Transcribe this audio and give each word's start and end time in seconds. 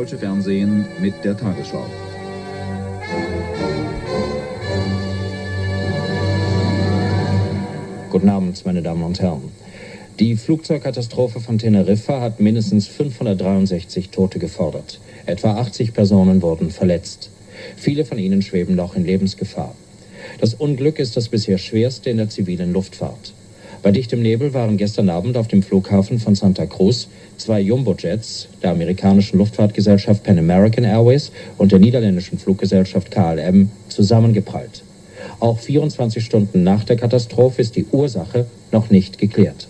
Deutsche 0.00 0.16
Fernsehen 0.16 0.86
mit 1.02 1.12
der 1.24 1.36
Tagesschau. 1.36 1.84
Guten 8.08 8.30
Abend, 8.30 8.64
meine 8.64 8.80
Damen 8.80 9.02
und 9.02 9.20
Herren. 9.20 9.52
Die 10.18 10.36
Flugzeugkatastrophe 10.36 11.40
von 11.40 11.58
Teneriffa 11.58 12.22
hat 12.22 12.40
mindestens 12.40 12.88
563 12.88 14.08
Tote 14.08 14.38
gefordert. 14.38 15.00
Etwa 15.26 15.56
80 15.56 15.92
Personen 15.92 16.40
wurden 16.40 16.70
verletzt. 16.70 17.28
Viele 17.76 18.06
von 18.06 18.16
ihnen 18.16 18.40
schweben 18.40 18.76
noch 18.76 18.96
in 18.96 19.04
Lebensgefahr. 19.04 19.74
Das 20.40 20.54
Unglück 20.54 20.98
ist 20.98 21.18
das 21.18 21.28
bisher 21.28 21.58
schwerste 21.58 22.08
in 22.08 22.16
der 22.16 22.30
zivilen 22.30 22.72
Luftfahrt. 22.72 23.34
Bei 23.82 23.92
dichtem 23.92 24.20
Nebel 24.20 24.52
waren 24.52 24.76
gestern 24.76 25.08
Abend 25.08 25.38
auf 25.38 25.48
dem 25.48 25.62
Flughafen 25.62 26.18
von 26.18 26.34
Santa 26.34 26.66
Cruz 26.66 27.08
zwei 27.38 27.60
Jumbo-Jets 27.60 28.48
der 28.62 28.72
amerikanischen 28.72 29.38
Luftfahrtgesellschaft 29.38 30.22
Pan 30.22 30.38
American 30.38 30.84
Airways 30.84 31.32
und 31.56 31.72
der 31.72 31.78
niederländischen 31.78 32.38
Fluggesellschaft 32.38 33.10
KLM 33.10 33.70
zusammengeprallt. 33.88 34.82
Auch 35.38 35.58
24 35.58 36.22
Stunden 36.22 36.62
nach 36.62 36.84
der 36.84 36.96
Katastrophe 36.96 37.62
ist 37.62 37.74
die 37.76 37.86
Ursache 37.90 38.44
noch 38.70 38.90
nicht 38.90 39.16
geklärt. 39.16 39.66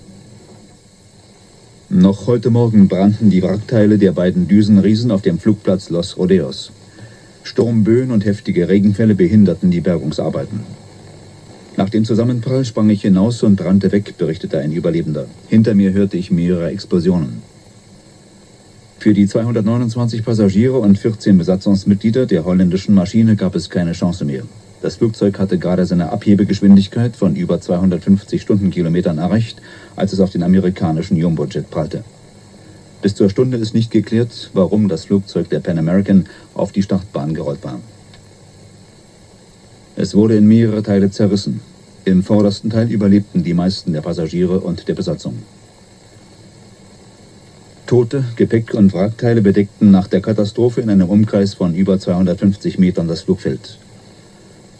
Noch 1.88 2.26
heute 2.26 2.50
Morgen 2.50 2.88
brannten 2.88 3.30
die 3.30 3.42
Wrackteile 3.42 3.98
der 3.98 4.12
beiden 4.12 4.48
Düsenriesen 4.48 5.12
auf 5.12 5.22
dem 5.22 5.38
Flugplatz 5.38 5.88
Los 5.90 6.16
Rodeos. 6.16 6.72
Sturmböen 7.44 8.10
und 8.10 8.24
heftige 8.24 8.68
Regenfälle 8.68 9.14
behinderten 9.14 9.70
die 9.70 9.80
Bergungsarbeiten. 9.80 10.60
Nach 11.80 11.88
dem 11.88 12.04
Zusammenprall 12.04 12.66
sprang 12.66 12.90
ich 12.90 13.00
hinaus 13.00 13.42
und 13.42 13.58
rannte 13.64 13.90
weg, 13.90 14.18
berichtete 14.18 14.58
ein 14.58 14.70
Überlebender. 14.70 15.24
Hinter 15.48 15.74
mir 15.74 15.94
hörte 15.94 16.18
ich 16.18 16.30
mehrere 16.30 16.68
Explosionen. 16.68 17.40
Für 18.98 19.14
die 19.14 19.26
229 19.26 20.22
Passagiere 20.22 20.76
und 20.76 20.98
14 20.98 21.38
Besatzungsmitglieder 21.38 22.26
der 22.26 22.44
holländischen 22.44 22.94
Maschine 22.94 23.34
gab 23.34 23.54
es 23.54 23.70
keine 23.70 23.92
Chance 23.92 24.26
mehr. 24.26 24.42
Das 24.82 24.96
Flugzeug 24.96 25.38
hatte 25.38 25.56
gerade 25.56 25.86
seine 25.86 26.12
Abhebegeschwindigkeit 26.12 27.16
von 27.16 27.34
über 27.34 27.62
250 27.62 28.42
Stundenkilometern 28.42 29.16
erreicht, 29.16 29.62
als 29.96 30.12
es 30.12 30.20
auf 30.20 30.28
den 30.28 30.42
amerikanischen 30.42 31.16
Jumbo-Jet 31.16 31.70
prallte. 31.70 32.04
Bis 33.00 33.14
zur 33.14 33.30
Stunde 33.30 33.56
ist 33.56 33.72
nicht 33.72 33.90
geklärt, 33.90 34.50
warum 34.52 34.88
das 34.88 35.06
Flugzeug 35.06 35.48
der 35.48 35.60
Pan 35.60 35.78
American 35.78 36.26
auf 36.52 36.72
die 36.72 36.82
Startbahn 36.82 37.32
gerollt 37.32 37.64
war. 37.64 37.80
Es 39.96 40.14
wurde 40.14 40.36
in 40.36 40.46
mehrere 40.46 40.82
Teile 40.82 41.10
zerrissen. 41.10 41.69
Im 42.04 42.22
vordersten 42.22 42.70
Teil 42.70 42.90
überlebten 42.90 43.44
die 43.44 43.54
meisten 43.54 43.92
der 43.92 44.00
Passagiere 44.00 44.60
und 44.60 44.88
der 44.88 44.94
Besatzung. 44.94 45.42
Tote, 47.86 48.24
Gepäck 48.36 48.72
und 48.72 48.94
Wrackteile 48.94 49.42
bedeckten 49.42 49.90
nach 49.90 50.06
der 50.06 50.20
Katastrophe 50.20 50.80
in 50.80 50.90
einem 50.90 51.08
Umkreis 51.08 51.54
von 51.54 51.74
über 51.74 51.98
250 51.98 52.78
Metern 52.78 53.08
das 53.08 53.22
Flugfeld. 53.22 53.78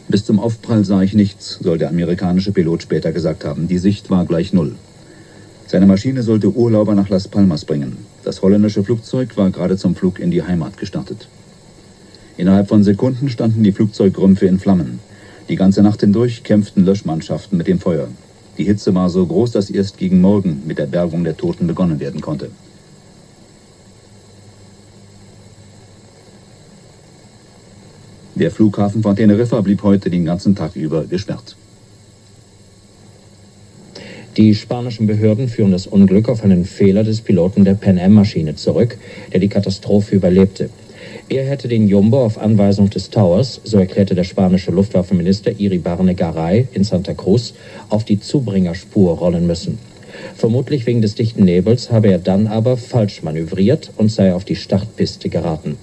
Bis 0.07 0.25
zum 0.25 0.39
Aufprall 0.39 0.83
sah 0.83 1.01
ich 1.01 1.13
nichts, 1.13 1.59
soll 1.61 1.77
der 1.77 1.89
amerikanische 1.89 2.51
Pilot 2.51 2.83
später 2.83 3.11
gesagt 3.11 3.45
haben. 3.45 3.67
Die 3.67 3.77
Sicht 3.77 4.09
war 4.09 4.25
gleich 4.25 4.51
null. 4.51 4.75
Seine 5.67 5.85
Maschine 5.85 6.23
sollte 6.23 6.49
Urlauber 6.51 6.95
nach 6.95 7.09
Las 7.09 7.27
Palmas 7.27 7.65
bringen. 7.65 7.97
Das 8.23 8.41
holländische 8.41 8.83
Flugzeug 8.83 9.37
war 9.37 9.51
gerade 9.51 9.77
zum 9.77 9.95
Flug 9.95 10.19
in 10.19 10.31
die 10.31 10.43
Heimat 10.43 10.77
gestartet. 10.77 11.27
Innerhalb 12.37 12.67
von 12.67 12.83
Sekunden 12.83 13.29
standen 13.29 13.63
die 13.63 13.71
Flugzeugrümpfe 13.71 14.47
in 14.47 14.59
Flammen. 14.59 14.99
Die 15.51 15.57
ganze 15.57 15.83
Nacht 15.83 15.99
hindurch 15.99 16.43
kämpften 16.43 16.85
Löschmannschaften 16.85 17.57
mit 17.57 17.67
dem 17.67 17.77
Feuer. 17.77 18.07
Die 18.57 18.63
Hitze 18.63 18.95
war 18.95 19.09
so 19.09 19.25
groß, 19.25 19.51
dass 19.51 19.69
erst 19.69 19.97
gegen 19.97 20.21
Morgen 20.21 20.63
mit 20.65 20.77
der 20.77 20.85
Bergung 20.85 21.25
der 21.25 21.35
Toten 21.35 21.67
begonnen 21.67 21.99
werden 21.99 22.21
konnte. 22.21 22.49
Der 28.35 28.49
Flughafen 28.49 29.03
von 29.03 29.13
Teneriffa 29.13 29.59
blieb 29.59 29.83
heute 29.83 30.09
den 30.09 30.23
ganzen 30.23 30.55
Tag 30.55 30.77
über 30.77 31.03
gesperrt. 31.03 31.57
Die 34.37 34.55
spanischen 34.55 35.05
Behörden 35.05 35.49
führen 35.49 35.73
das 35.73 35.85
Unglück 35.85 36.29
auf 36.29 36.45
einen 36.45 36.63
Fehler 36.63 37.03
des 37.03 37.19
Piloten 37.19 37.65
der 37.65 37.73
Pan 37.73 37.99
Am-Maschine 37.99 38.55
zurück, 38.55 38.97
der 39.33 39.41
die 39.41 39.49
Katastrophe 39.49 40.15
überlebte. 40.15 40.69
Er 41.31 41.45
hätte 41.45 41.69
den 41.69 41.87
Jumbo 41.87 42.25
auf 42.25 42.37
Anweisung 42.37 42.89
des 42.89 43.09
Towers, 43.09 43.61
so 43.63 43.79
erklärte 43.79 44.15
der 44.15 44.25
spanische 44.25 44.69
Luftwaffenminister 44.69 45.57
Iribarne 45.57 46.13
Garay 46.13 46.67
in 46.73 46.83
Santa 46.83 47.13
Cruz, 47.13 47.53
auf 47.87 48.03
die 48.03 48.19
Zubringerspur 48.19 49.17
rollen 49.17 49.47
müssen. 49.47 49.79
Vermutlich 50.35 50.85
wegen 50.85 51.01
des 51.01 51.15
dichten 51.15 51.45
Nebels 51.45 51.89
habe 51.89 52.09
er 52.09 52.19
dann 52.19 52.47
aber 52.47 52.75
falsch 52.75 53.23
manövriert 53.23 53.91
und 53.95 54.11
sei 54.11 54.33
auf 54.33 54.43
die 54.43 54.57
Startpiste 54.57 55.29
geraten. 55.29 55.77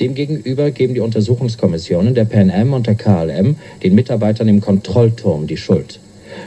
Demgegenüber 0.00 0.72
geben 0.72 0.94
die 0.94 1.00
Untersuchungskommissionen 1.00 2.16
der 2.16 2.24
Pan 2.24 2.50
Am 2.50 2.72
und 2.72 2.88
der 2.88 2.96
KLM 2.96 3.54
den 3.84 3.94
Mitarbeitern 3.94 4.48
im 4.48 4.60
Kontrollturm 4.60 5.46
die 5.46 5.56
Schuld. 5.56 6.00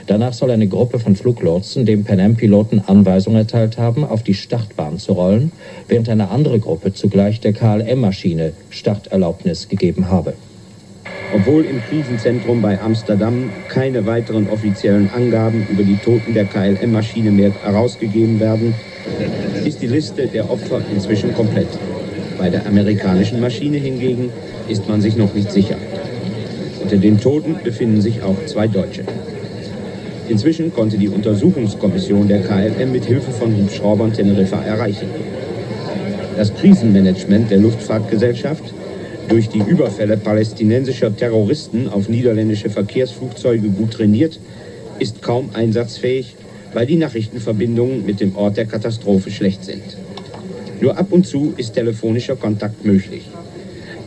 Danach 0.06 0.32
soll 0.32 0.50
eine 0.50 0.68
Gruppe 0.68 0.98
von 0.98 1.16
Fluglotsen 1.16 1.84
dem 1.84 2.04
Pan 2.04 2.20
Am-Piloten 2.20 2.82
Anweisung 2.86 3.34
erteilt 3.36 3.78
haben, 3.78 4.04
auf 4.04 4.22
die 4.22 4.34
Startbahn 4.34 4.98
zu 4.98 5.12
rollen, 5.12 5.52
während 5.86 6.08
eine 6.08 6.30
andere 6.30 6.58
Gruppe 6.58 6.94
zugleich 6.94 7.40
der 7.40 7.52
KLM-Maschine 7.52 8.52
Starterlaubnis 8.70 9.68
gegeben 9.68 10.10
habe. 10.10 10.34
Obwohl 11.34 11.64
im 11.64 11.82
Krisenzentrum 11.82 12.62
bei 12.62 12.80
Amsterdam 12.80 13.50
keine 13.68 14.06
weiteren 14.06 14.48
offiziellen 14.48 15.10
Angaben 15.10 15.66
über 15.70 15.82
die 15.82 15.96
Toten 15.96 16.32
der 16.32 16.46
KLM-Maschine 16.46 17.30
mehr 17.30 17.52
herausgegeben 17.62 18.40
werden, 18.40 18.74
ist 19.64 19.82
die 19.82 19.86
Liste 19.86 20.26
der 20.26 20.50
Opfer 20.50 20.80
inzwischen 20.92 21.34
komplett. 21.34 21.68
Bei 22.38 22.48
der 22.48 22.64
amerikanischen 22.66 23.40
Maschine 23.40 23.76
hingegen 23.76 24.30
ist 24.68 24.88
man 24.88 25.00
sich 25.02 25.16
noch 25.16 25.34
nicht 25.34 25.52
sicher. 25.52 25.76
Unter 26.80 26.96
den 26.96 27.20
Toten 27.20 27.56
befinden 27.62 28.00
sich 28.00 28.22
auch 28.22 28.36
zwei 28.46 28.66
Deutsche. 28.66 29.04
Inzwischen 30.28 30.72
konnte 30.72 30.98
die 30.98 31.08
Untersuchungskommission 31.08 32.28
der 32.28 32.42
KLM 32.42 32.92
mit 32.92 33.06
Hilfe 33.06 33.30
von 33.30 33.56
Hubschraubern 33.56 34.12
Teneriffa 34.12 34.62
erreichen. 34.62 35.08
Das 36.36 36.54
Krisenmanagement 36.54 37.50
der 37.50 37.58
Luftfahrtgesellschaft 37.58 38.74
durch 39.28 39.48
die 39.48 39.58
Überfälle 39.58 40.16
palästinensischer 40.16 41.14
Terroristen 41.14 41.88
auf 41.88 42.08
niederländische 42.08 42.70
Verkehrsflugzeuge 42.70 43.68
gut 43.68 43.92
trainiert, 43.92 44.38
ist 44.98 45.22
kaum 45.22 45.50
einsatzfähig, 45.52 46.34
weil 46.74 46.86
die 46.86 46.96
Nachrichtenverbindungen 46.96 48.04
mit 48.04 48.20
dem 48.20 48.36
Ort 48.36 48.56
der 48.56 48.66
Katastrophe 48.66 49.30
schlecht 49.30 49.64
sind. 49.64 49.96
Nur 50.80 50.96
ab 50.96 51.08
und 51.10 51.26
zu 51.26 51.54
ist 51.56 51.74
telefonischer 51.74 52.36
Kontakt 52.36 52.84
möglich. 52.84 53.22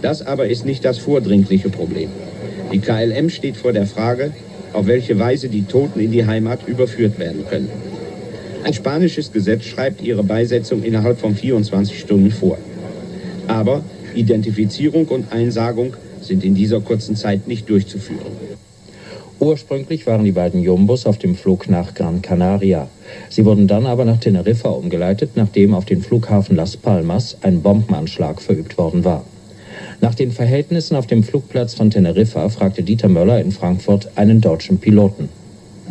Das 0.01 0.25
aber 0.25 0.47
ist 0.47 0.65
nicht 0.65 0.85
das 0.85 0.97
vordringliche 0.97 1.69
Problem. 1.69 2.09
Die 2.71 2.79
KLM 2.79 3.29
steht 3.29 3.57
vor 3.57 3.73
der 3.73 3.85
Frage, 3.85 4.31
auf 4.73 4.87
welche 4.87 5.17
Weise 5.19 5.49
die 5.49 5.63
Toten 5.63 5.99
in 5.99 6.11
die 6.11 6.25
Heimat 6.25 6.67
überführt 6.67 7.19
werden 7.19 7.45
können. 7.47 7.69
Ein 8.63 8.73
spanisches 8.73 9.31
Gesetz 9.31 9.65
schreibt 9.65 10.01
ihre 10.01 10.23
Beisetzung 10.23 10.83
innerhalb 10.83 11.19
von 11.19 11.35
24 11.35 11.99
Stunden 11.99 12.31
vor. 12.31 12.57
Aber 13.47 13.83
Identifizierung 14.13 15.05
und 15.07 15.31
Einsagung 15.31 15.95
sind 16.21 16.43
in 16.43 16.53
dieser 16.53 16.79
kurzen 16.79 17.15
Zeit 17.15 17.47
nicht 17.47 17.69
durchzuführen. 17.69 18.31
Ursprünglich 19.39 20.05
waren 20.05 20.23
die 20.23 20.33
beiden 20.33 20.61
Jumbos 20.61 21.07
auf 21.07 21.17
dem 21.17 21.33
Flug 21.33 21.67
nach 21.67 21.95
Gran 21.95 22.21
Canaria. 22.21 22.87
Sie 23.29 23.43
wurden 23.43 23.67
dann 23.67 23.87
aber 23.87 24.05
nach 24.05 24.19
Teneriffa 24.19 24.69
umgeleitet, 24.69 25.31
nachdem 25.33 25.73
auf 25.73 25.85
den 25.85 26.03
Flughafen 26.03 26.55
Las 26.55 26.77
Palmas 26.77 27.37
ein 27.41 27.63
Bombenanschlag 27.63 28.39
verübt 28.39 28.77
worden 28.77 29.03
war. 29.03 29.25
Nach 30.01 30.15
den 30.15 30.31
Verhältnissen 30.31 30.95
auf 30.95 31.05
dem 31.05 31.23
Flugplatz 31.23 31.75
von 31.75 31.91
Teneriffa 31.91 32.49
fragte 32.49 32.81
Dieter 32.81 33.07
Möller 33.07 33.39
in 33.39 33.51
Frankfurt 33.51 34.09
einen 34.15 34.41
deutschen 34.41 34.79
Piloten. 34.79 35.29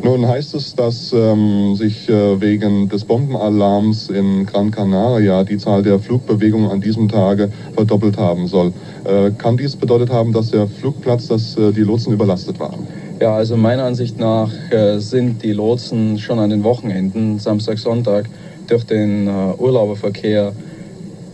Nun 0.02 0.26
heißt 0.26 0.54
es, 0.54 0.74
dass 0.74 1.12
ähm, 1.12 1.76
sich 1.76 2.08
äh, 2.08 2.40
wegen 2.40 2.88
des 2.88 3.04
Bombenalarms 3.04 4.08
in 4.08 4.46
Gran 4.46 4.72
Canaria 4.72 5.44
die 5.44 5.58
Zahl 5.58 5.82
der 5.82 6.00
Flugbewegungen 6.00 6.70
an 6.70 6.80
diesem 6.80 7.08
Tage 7.08 7.52
verdoppelt 7.74 8.16
haben 8.16 8.48
soll. 8.48 8.72
Äh, 9.04 9.30
kann 9.38 9.56
dies 9.56 9.76
bedeutet 9.76 10.10
haben, 10.10 10.32
dass 10.32 10.50
der 10.50 10.66
Flugplatz, 10.66 11.28
dass 11.28 11.56
äh, 11.56 11.70
die 11.72 11.82
Lotsen 11.82 12.12
überlastet 12.12 12.58
waren? 12.58 12.86
Ja, 13.20 13.36
also 13.36 13.56
meiner 13.56 13.84
Ansicht 13.84 14.18
nach 14.18 14.50
äh, 14.70 14.98
sind 14.98 15.42
die 15.42 15.52
Lotsen 15.52 16.18
schon 16.18 16.38
an 16.38 16.50
den 16.50 16.64
Wochenenden, 16.64 17.38
Samstag, 17.38 17.78
Sonntag, 17.78 18.28
durch 18.66 18.84
den 18.84 19.28
äh, 19.28 19.30
Urlauberverkehr 19.58 20.52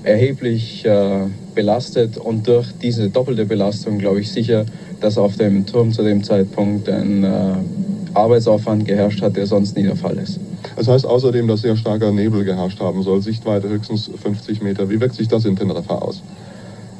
erheblich 0.02 0.84
äh, 0.84 1.20
belastet 1.56 2.17
und 2.17 2.47
durch 2.47 2.69
diese 2.81 3.11
doppelte 3.11 3.44
Belastung 3.44 3.99
glaube 3.99 4.20
ich 4.20 4.31
sicher, 4.31 4.64
dass 5.00 5.19
auf 5.19 5.37
dem 5.37 5.67
Turm 5.67 5.91
zu 5.91 6.05
dem 6.05 6.23
Zeitpunkt 6.23 6.88
ein 6.88 7.25
äh, 7.25 7.29
Arbeitsaufwand 8.14 8.87
geherrscht 8.87 9.20
hat, 9.23 9.37
der 9.37 9.47
sonst 9.47 9.76
nie 9.76 9.82
der 9.82 9.97
Fall 9.97 10.17
ist. 10.19 10.38
Das 10.76 10.87
heißt 10.87 11.05
außerdem, 11.05 11.49
dass 11.49 11.62
sehr 11.62 11.76
starker 11.76 12.12
Nebel 12.12 12.44
geherrscht 12.44 12.79
haben 12.81 13.03
soll, 13.03 13.20
Sichtweite 13.23 13.69
höchstens 13.69 14.08
50 14.23 14.62
Meter. 14.62 14.88
Wie 14.88 15.00
wirkt 15.00 15.17
sich 15.17 15.26
das 15.26 15.44
in 15.44 15.56
Teneriffa 15.56 15.97
aus? 15.97 16.23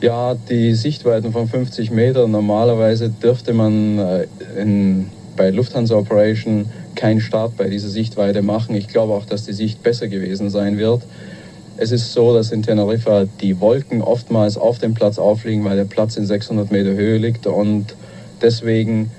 Ja, 0.01 0.35
die 0.35 0.75
Sichtweiten 0.75 1.33
von 1.33 1.49
50 1.49 1.91
Metern, 1.91 2.31
normalerweise 2.31 3.09
dürfte 3.09 3.55
man 3.55 3.99
äh, 3.99 4.27
in, 4.61 5.07
bei 5.37 5.51
Lufthansa 5.51 5.97
Operation 5.97 6.67
keinen 6.95 7.21
Start 7.21 7.57
bei 7.57 7.69
dieser 7.69 7.89
Sichtweite 7.89 8.43
machen. 8.43 8.75
Ich 8.75 8.89
glaube 8.89 9.15
auch, 9.15 9.25
dass 9.25 9.45
die 9.45 9.53
Sicht 9.53 9.83
besser 9.83 10.09
gewesen 10.09 10.51
sein 10.51 10.77
wird. 10.77 11.03
Es 11.79 11.93
ist 11.93 12.15
so, 12.15 12.33
dass 12.33 12.53
in 12.53 12.63
Teneriffa 12.63 13.27
die 13.41 13.61
Wolken 13.61 14.01
oftmals 14.01 14.57
auf 14.57 14.79
dem 14.79 14.95
Platz 14.95 15.19
aufliegen, 15.19 15.65
weil 15.65 15.77
der 15.77 15.85
Platz 15.85 16.17
in 16.17 16.25
600 16.25 16.71
Meter 16.73 16.95
Höhe 16.95 17.19
liegt 17.19 17.47
und 17.47 17.95
deswegen 18.41 19.11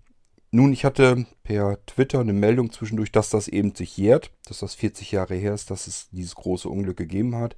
nun, 0.52 0.72
ich 0.72 0.86
hatte 0.86 1.26
per 1.44 1.86
Twitter 1.86 2.20
eine 2.20 2.34
Meldung 2.34 2.72
zwischendurch, 2.72 3.12
dass 3.12 3.30
das 3.30 3.48
eben 3.48 3.76
sich 3.76 3.98
jährt, 3.98 4.32
dass 4.46 4.60
das 4.60 4.76
40 4.76 5.12
Jahre 5.12 5.36
her 5.36 5.54
ist, 5.54 5.72
dass 5.72 5.88
es 5.88 6.10
dieses 6.10 6.36
große 6.36 6.70
Unglück 6.70 6.98
gegeben 6.98 7.36
hat. 7.36 7.56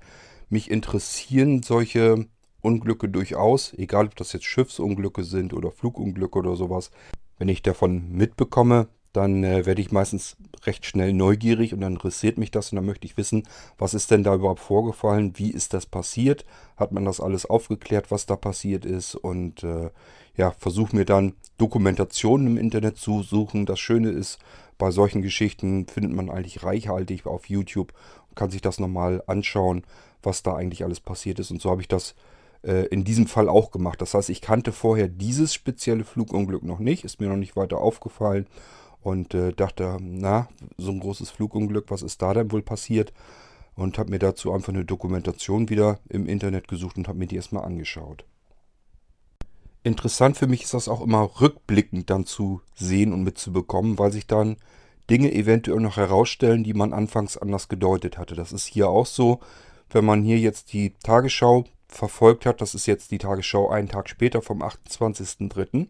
Mich 0.49 0.69
interessieren 0.71 1.63
solche 1.63 2.25
Unglücke 2.61 3.07
durchaus, 3.07 3.73
egal 3.73 4.07
ob 4.07 4.15
das 4.15 4.33
jetzt 4.33 4.45
Schiffsunglücke 4.45 5.23
sind 5.23 5.53
oder 5.53 5.71
Flugunglücke 5.71 6.39
oder 6.39 6.55
sowas. 6.55 6.91
Wenn 7.37 7.47
ich 7.47 7.61
davon 7.61 8.11
mitbekomme, 8.11 8.87
dann 9.13 9.43
äh, 9.43 9.65
werde 9.65 9.81
ich 9.81 9.91
meistens 9.91 10.37
recht 10.65 10.85
schnell 10.85 11.13
neugierig 11.13 11.73
und 11.73 11.81
dann 11.81 11.93
interessiert 11.93 12.37
mich 12.37 12.51
das 12.51 12.71
und 12.71 12.75
dann 12.75 12.85
möchte 12.85 13.05
ich 13.05 13.17
wissen, 13.17 13.47
was 13.77 13.93
ist 13.93 14.11
denn 14.11 14.23
da 14.23 14.35
überhaupt 14.35 14.59
vorgefallen, 14.59 15.33
wie 15.37 15.51
ist 15.51 15.73
das 15.73 15.85
passiert, 15.85 16.45
hat 16.77 16.91
man 16.91 17.05
das 17.05 17.19
alles 17.19 17.45
aufgeklärt, 17.45 18.11
was 18.11 18.25
da 18.25 18.35
passiert 18.35 18.85
ist? 18.85 19.15
Und 19.15 19.63
äh, 19.63 19.89
ja, 20.39 20.51
versuche 20.51 20.95
mir 20.95 21.05
dann 21.05 21.33
Dokumentationen 21.57 22.47
im 22.47 22.57
Internet 22.57 22.97
zu 22.97 23.21
suchen. 23.21 23.65
Das 23.65 23.79
Schöne 23.79 24.09
ist, 24.09 24.39
bei 24.77 24.91
solchen 24.91 25.21
Geschichten 25.21 25.85
findet 25.87 26.13
man 26.13 26.29
eigentlich 26.29 26.63
reichhaltig 26.63 27.25
auf 27.25 27.49
YouTube 27.49 27.93
und 28.29 28.35
kann 28.35 28.49
sich 28.49 28.61
das 28.61 28.79
nochmal 28.79 29.21
anschauen 29.27 29.83
was 30.23 30.43
da 30.43 30.55
eigentlich 30.55 30.83
alles 30.83 30.99
passiert 30.99 31.39
ist. 31.39 31.51
Und 31.51 31.61
so 31.61 31.69
habe 31.69 31.81
ich 31.81 31.87
das 31.87 32.15
äh, 32.63 32.85
in 32.87 33.03
diesem 33.03 33.27
Fall 33.27 33.49
auch 33.49 33.71
gemacht. 33.71 34.01
Das 34.01 34.13
heißt, 34.13 34.29
ich 34.29 34.41
kannte 34.41 34.71
vorher 34.71 35.07
dieses 35.07 35.53
spezielle 35.53 36.03
Flugunglück 36.03 36.63
noch 36.63 36.79
nicht, 36.79 37.03
ist 37.03 37.19
mir 37.19 37.29
noch 37.29 37.37
nicht 37.37 37.55
weiter 37.55 37.79
aufgefallen 37.79 38.47
und 39.01 39.33
äh, 39.33 39.53
dachte, 39.53 39.97
na, 40.01 40.49
so 40.77 40.91
ein 40.91 40.99
großes 40.99 41.29
Flugunglück, 41.29 41.89
was 41.89 42.01
ist 42.01 42.21
da 42.21 42.33
denn 42.33 42.51
wohl 42.51 42.61
passiert? 42.61 43.13
Und 43.75 43.97
habe 43.97 44.09
mir 44.09 44.19
dazu 44.19 44.51
einfach 44.51 44.73
eine 44.73 44.83
Dokumentation 44.83 45.69
wieder 45.69 45.99
im 46.09 46.27
Internet 46.27 46.67
gesucht 46.67 46.97
und 46.97 47.07
habe 47.07 47.17
mir 47.17 47.27
die 47.27 47.37
erstmal 47.37 47.63
angeschaut. 47.63 48.25
Interessant 49.89 50.37
für 50.37 50.47
mich 50.47 50.63
ist 50.63 50.73
das 50.73 50.87
auch 50.87 51.01
immer 51.01 51.29
rückblickend 51.41 52.09
dann 52.09 52.25
zu 52.25 52.61
sehen 52.75 53.13
und 53.13 53.23
mitzubekommen, 53.23 53.99
weil 53.99 54.11
sich 54.11 54.27
dann 54.27 54.57
Dinge 55.09 55.33
eventuell 55.33 55.79
noch 55.79 55.97
herausstellen, 55.97 56.63
die 56.63 56.73
man 56.73 56.93
anfangs 56.93 57.37
anders 57.37 57.67
gedeutet 57.67 58.17
hatte. 58.17 58.35
Das 58.35 58.51
ist 58.51 58.65
hier 58.65 58.89
auch 58.89 59.05
so 59.05 59.39
wenn 59.89 60.05
man 60.05 60.23
hier 60.23 60.37
jetzt 60.37 60.73
die 60.73 60.93
Tagesschau 61.03 61.65
verfolgt 61.87 62.45
hat, 62.45 62.61
das 62.61 62.75
ist 62.75 62.85
jetzt 62.85 63.11
die 63.11 63.17
Tagesschau 63.17 63.69
einen 63.69 63.87
Tag 63.87 64.09
später 64.09 64.41
vom 64.41 64.61
28.03., 64.61 65.87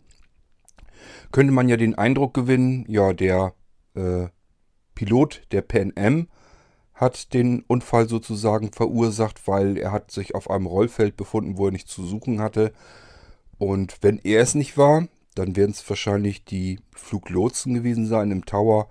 könnte 1.31 1.53
man 1.53 1.69
ja 1.69 1.77
den 1.77 1.95
Eindruck 1.95 2.33
gewinnen, 2.33 2.85
ja, 2.87 3.13
der 3.13 3.53
äh, 3.95 4.27
Pilot 4.95 5.41
der 5.51 5.61
Pan 5.61 5.93
Am 5.95 6.27
hat 6.93 7.33
den 7.33 7.63
Unfall 7.67 8.09
sozusagen 8.09 8.73
verursacht, 8.73 9.47
weil 9.47 9.77
er 9.77 9.91
hat 9.91 10.11
sich 10.11 10.35
auf 10.35 10.49
einem 10.49 10.65
Rollfeld 10.65 11.15
befunden, 11.15 11.57
wo 11.57 11.67
er 11.67 11.71
nicht 11.71 11.87
zu 11.87 12.05
suchen 12.05 12.41
hatte. 12.41 12.73
Und 13.59 13.97
wenn 14.01 14.19
er 14.23 14.41
es 14.41 14.55
nicht 14.55 14.77
war, 14.77 15.07
dann 15.35 15.55
werden 15.55 15.71
es 15.71 15.87
wahrscheinlich 15.87 16.43
die 16.45 16.79
Fluglotsen 16.95 17.75
gewesen 17.75 18.07
sein 18.07 18.31
im 18.31 18.45
Tower, 18.45 18.89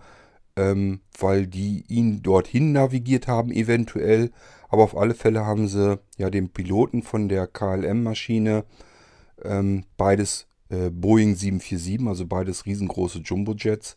ähm, 0.56 1.00
weil 1.18 1.46
die 1.46 1.84
ihn 1.88 2.22
dorthin 2.22 2.72
navigiert 2.72 3.26
haben, 3.26 3.50
eventuell. 3.50 4.30
Aber 4.68 4.84
auf 4.84 4.96
alle 4.96 5.14
Fälle 5.14 5.44
haben 5.44 5.66
sie 5.66 5.98
ja 6.16 6.30
den 6.30 6.50
Piloten 6.50 7.02
von 7.02 7.28
der 7.28 7.46
KLM-Maschine, 7.46 8.64
ähm, 9.42 9.84
beides 9.96 10.46
äh, 10.68 10.90
Boeing 10.90 11.34
747, 11.34 12.06
also 12.06 12.26
beides 12.26 12.66
riesengroße 12.66 13.20
Jumbo-Jets. 13.20 13.96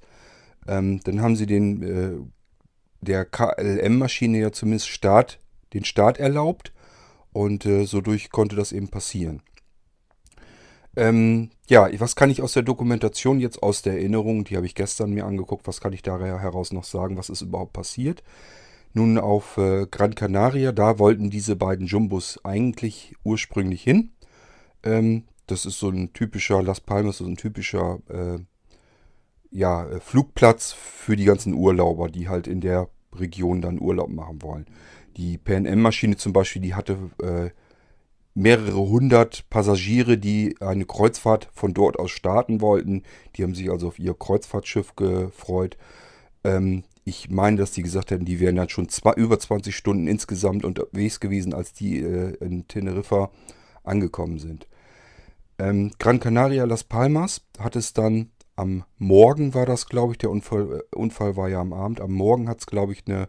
Ähm, 0.68 1.02
dann 1.04 1.22
haben 1.22 1.36
sie 1.36 1.46
den 1.46 1.84
äh, 1.84 2.18
der 3.02 3.26
KLM-Maschine 3.26 4.40
ja 4.40 4.52
zumindest 4.52 4.88
Start, 4.88 5.40
den 5.74 5.84
Start 5.84 6.20
erlaubt 6.20 6.72
und 7.34 7.66
äh, 7.66 7.86
so 7.86 8.00
durch 8.00 8.30
konnte 8.30 8.56
das 8.56 8.72
eben 8.72 8.88
passieren. 8.88 9.42
Ähm, 10.96 11.52
ja, 11.70 11.88
was 12.00 12.16
kann 12.16 12.30
ich 12.30 12.42
aus 12.42 12.54
der 12.54 12.64
Dokumentation 12.64 13.40
jetzt 13.40 13.64
aus 13.64 13.82
der 13.82 13.94
Erinnerung, 13.94 14.44
die 14.44 14.58
habe 14.58 14.66
ich 14.66 14.76
gestern 14.76 15.12
mir 15.12 15.26
angeguckt, 15.26 15.68
was 15.68 15.80
kann 15.80 15.94
ich 15.94 16.02
da 16.02 16.20
heraus 16.20 16.74
noch 16.74 16.84
sagen, 16.84 17.18
was 17.18 17.30
ist 17.30 17.42
überhaupt 17.42 17.74
passiert? 17.74 18.24
Nun 18.94 19.18
auf 19.18 19.58
äh, 19.58 19.88
Gran 19.90 20.16
Canaria, 20.16 20.74
da 20.74 21.00
wollten 21.00 21.30
diese 21.30 21.56
beiden 21.56 21.88
Jumbos 21.88 22.44
eigentlich 22.44 23.16
ursprünglich 23.24 23.82
hin. 23.84 24.12
Ähm, 24.84 25.24
das 25.48 25.66
ist 25.66 25.80
so 25.80 25.90
ein 25.90 26.12
typischer, 26.12 26.62
Las 26.62 26.82
Palmas 26.82 27.20
so 27.20 27.26
ein 27.26 27.38
typischer 27.38 28.00
äh, 28.10 28.40
ja, 29.52 29.88
äh, 29.88 30.00
Flugplatz 30.00 30.74
für 30.74 31.16
die 31.16 31.26
ganzen 31.26 31.54
Urlauber, 31.54 32.10
die 32.10 32.28
halt 32.28 32.48
in 32.48 32.60
der 32.60 32.90
Region 33.14 33.62
dann 33.62 33.80
Urlaub 33.80 34.10
machen 34.10 34.42
wollen. 34.42 34.66
Die 35.18 35.38
PNM-Maschine 35.38 36.16
zum 36.18 36.34
Beispiel, 36.34 36.62
die 36.62 36.74
hatte 36.74 36.98
äh, 37.22 37.50
mehrere 38.34 38.88
hundert 38.88 39.50
Passagiere, 39.50 40.18
die 40.18 40.56
eine 40.62 40.86
Kreuzfahrt 40.86 41.50
von 41.54 41.74
dort 41.74 42.00
aus 42.00 42.12
starten 42.12 42.62
wollten. 42.62 43.04
Die 43.36 43.44
haben 43.44 43.56
sich 43.56 43.70
also 43.70 43.88
auf 43.88 44.00
ihr 44.00 44.14
Kreuzfahrtschiff 44.14 44.96
gefreut. 44.96 45.78
Ähm, 46.44 46.84
ich 47.04 47.30
meine, 47.30 47.58
dass 47.58 47.72
die 47.72 47.84
gesagt 47.84 48.12
hätten, 48.12 48.26
die 48.26 48.40
wären 48.40 48.56
dann 48.56 48.70
schon 48.70 48.90
zwei, 48.90 49.14
über 49.14 49.40
20 49.40 49.76
Stunden 49.76 50.08
insgesamt 50.08 50.64
unterwegs 50.64 51.20
gewesen, 51.20 51.54
als 51.54 51.74
die 51.74 52.00
äh, 52.00 52.36
in 52.40 52.68
Teneriffa 52.68 53.32
angekommen 53.84 54.40
sind. 54.40 54.68
Ähm, 55.58 55.92
Gran 56.00 56.20
Canaria 56.20 56.66
Las 56.66 56.84
Palmas 56.84 57.42
hat 57.60 57.76
es 57.76 57.94
dann 57.94 58.32
am 58.56 58.84
Morgen 58.98 59.54
war 59.54 59.66
das, 59.66 59.88
glaube 59.88 60.14
ich, 60.14 60.18
der 60.20 60.30
Unfall, 60.30 60.84
äh, 60.92 60.96
Unfall 60.96 61.36
war 61.36 61.50
ja 61.50 61.62
am 61.62 61.74
Abend. 61.74 62.02
Am 62.02 62.12
Morgen 62.12 62.48
hat 62.48 62.60
es, 62.60 62.68
glaube 62.68 62.94
ich, 62.94 63.04
eine 63.08 63.28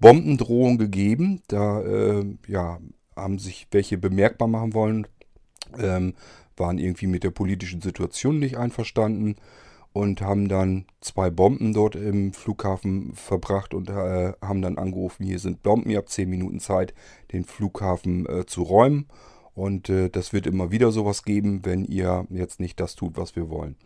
Bombendrohung 0.00 0.78
gegeben. 0.78 1.42
Da 1.48 1.80
äh, 1.82 2.24
ja, 2.48 2.78
haben 3.16 3.38
sich 3.38 3.66
welche 3.70 3.98
bemerkbar 3.98 4.48
machen 4.48 4.74
wollen, 4.74 5.06
ähm, 5.78 6.14
waren 6.56 6.78
irgendwie 6.78 7.06
mit 7.06 7.24
der 7.24 7.30
politischen 7.30 7.80
Situation 7.80 8.38
nicht 8.38 8.56
einverstanden 8.56 9.36
und 9.92 10.20
haben 10.20 10.48
dann 10.48 10.86
zwei 11.00 11.30
Bomben 11.30 11.72
dort 11.72 11.94
im 11.94 12.32
Flughafen 12.32 13.14
verbracht 13.14 13.74
und 13.74 13.88
äh, 13.88 14.32
haben 14.42 14.60
dann 14.60 14.76
angerufen, 14.76 15.24
hier 15.24 15.38
sind 15.38 15.62
Bomben, 15.62 15.88
ihr 15.90 15.98
habt 15.98 16.10
zehn 16.10 16.28
Minuten 16.28 16.58
Zeit, 16.58 16.94
den 17.32 17.44
Flughafen 17.44 18.26
äh, 18.26 18.44
zu 18.44 18.62
räumen. 18.62 19.06
Und 19.54 19.88
äh, 19.88 20.08
das 20.10 20.32
wird 20.32 20.48
immer 20.48 20.72
wieder 20.72 20.90
sowas 20.90 21.22
geben, 21.22 21.60
wenn 21.64 21.84
ihr 21.84 22.26
jetzt 22.30 22.58
nicht 22.58 22.80
das 22.80 22.96
tut, 22.96 23.16
was 23.16 23.36
wir 23.36 23.50
wollen. 23.50 23.76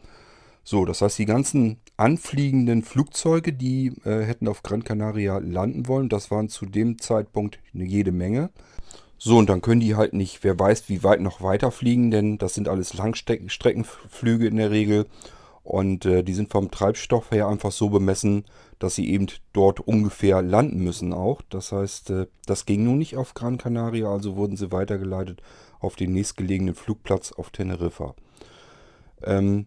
So, 0.65 0.87
das 0.87 1.03
heißt, 1.03 1.19
die 1.19 1.27
ganzen 1.27 1.79
anfliegenden 1.99 2.83
Flugzeuge, 2.83 3.53
die 3.53 3.89
äh, 4.05 4.23
hätten 4.23 4.49
auf 4.49 4.63
Gran 4.63 4.85
Canaria 4.85 5.39
landen 5.39 5.89
wollen, 5.89 6.09
das 6.09 6.31
waren 6.31 6.49
zu 6.49 6.65
dem 6.65 6.99
Zeitpunkt 6.99 7.59
jede 7.73 8.13
Menge. 8.13 8.51
So, 9.19 9.37
und 9.37 9.51
dann 9.51 9.61
können 9.61 9.81
die 9.81 9.97
halt 9.97 10.15
nicht, 10.15 10.45
wer 10.45 10.59
weiß, 10.59 10.89
wie 10.89 11.03
weit 11.03 11.21
noch 11.21 11.43
weiter 11.43 11.73
fliegen, 11.73 12.11
denn 12.11 12.39
das 12.39 12.55
sind 12.55 12.69
alles 12.69 12.95
Langstreckenflüge 12.95 14.47
in 14.47 14.57
der 14.57 14.71
Regel. 14.71 15.07
Und 15.65 16.07
äh, 16.07 16.23
die 16.23 16.33
sind 16.33 16.51
vom 16.51 16.71
Treibstoff 16.71 17.31
her 17.31 17.49
einfach 17.49 17.73
so 17.73 17.91
bemessen, 17.91 18.45
dass 18.79 18.95
sie 18.95 19.11
eben 19.11 19.27
dort 19.53 19.81
ungefähr 19.81 20.41
landen 20.41 20.83
müssen 20.83 21.13
auch. 21.13 21.43
Das 21.51 21.73
heißt, 21.73 22.11
äh, 22.11 22.27
das 22.47 22.65
ging 22.65 22.85
nun 22.85 22.99
nicht 22.99 23.17
auf 23.17 23.35
Gran 23.35 23.59
Canaria, 23.59 24.09
also 24.11 24.37
wurden 24.37 24.57
sie 24.57 24.73
weitergeleitet 24.73 25.43
auf 25.81 25.97
den 25.97 26.13
nächstgelegenen 26.13 26.75
Flugplatz 26.75 27.33
auf 27.33 27.51
Teneriffa. 27.51 28.15
Ähm, 29.23 29.67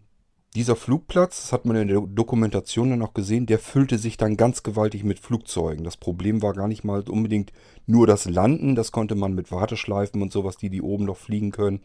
dieser 0.54 0.76
Flugplatz, 0.76 1.42
das 1.42 1.52
hat 1.52 1.64
man 1.64 1.76
in 1.76 1.88
der 1.88 2.00
Dokumentation 2.00 2.90
dann 2.90 3.02
auch 3.02 3.14
gesehen, 3.14 3.46
der 3.46 3.58
füllte 3.58 3.96
sich 3.96 4.18
dann 4.18 4.36
ganz 4.36 4.62
gewaltig 4.62 5.02
mit 5.02 5.18
Flugzeugen. 5.18 5.84
Das 5.84 5.96
Problem 5.96 6.42
war 6.42 6.52
gar 6.52 6.68
nicht 6.68 6.84
mal 6.84 7.02
unbedingt 7.08 7.52
nur 7.86 8.06
das 8.06 8.26
Landen, 8.26 8.74
das 8.74 8.92
konnte 8.92 9.14
man 9.14 9.34
mit 9.34 9.50
Warteschleifen 9.50 10.20
und 10.20 10.30
sowas, 10.30 10.56
die 10.56 10.68
die 10.68 10.82
oben 10.82 11.06
noch 11.06 11.16
fliegen 11.16 11.52
können, 11.52 11.80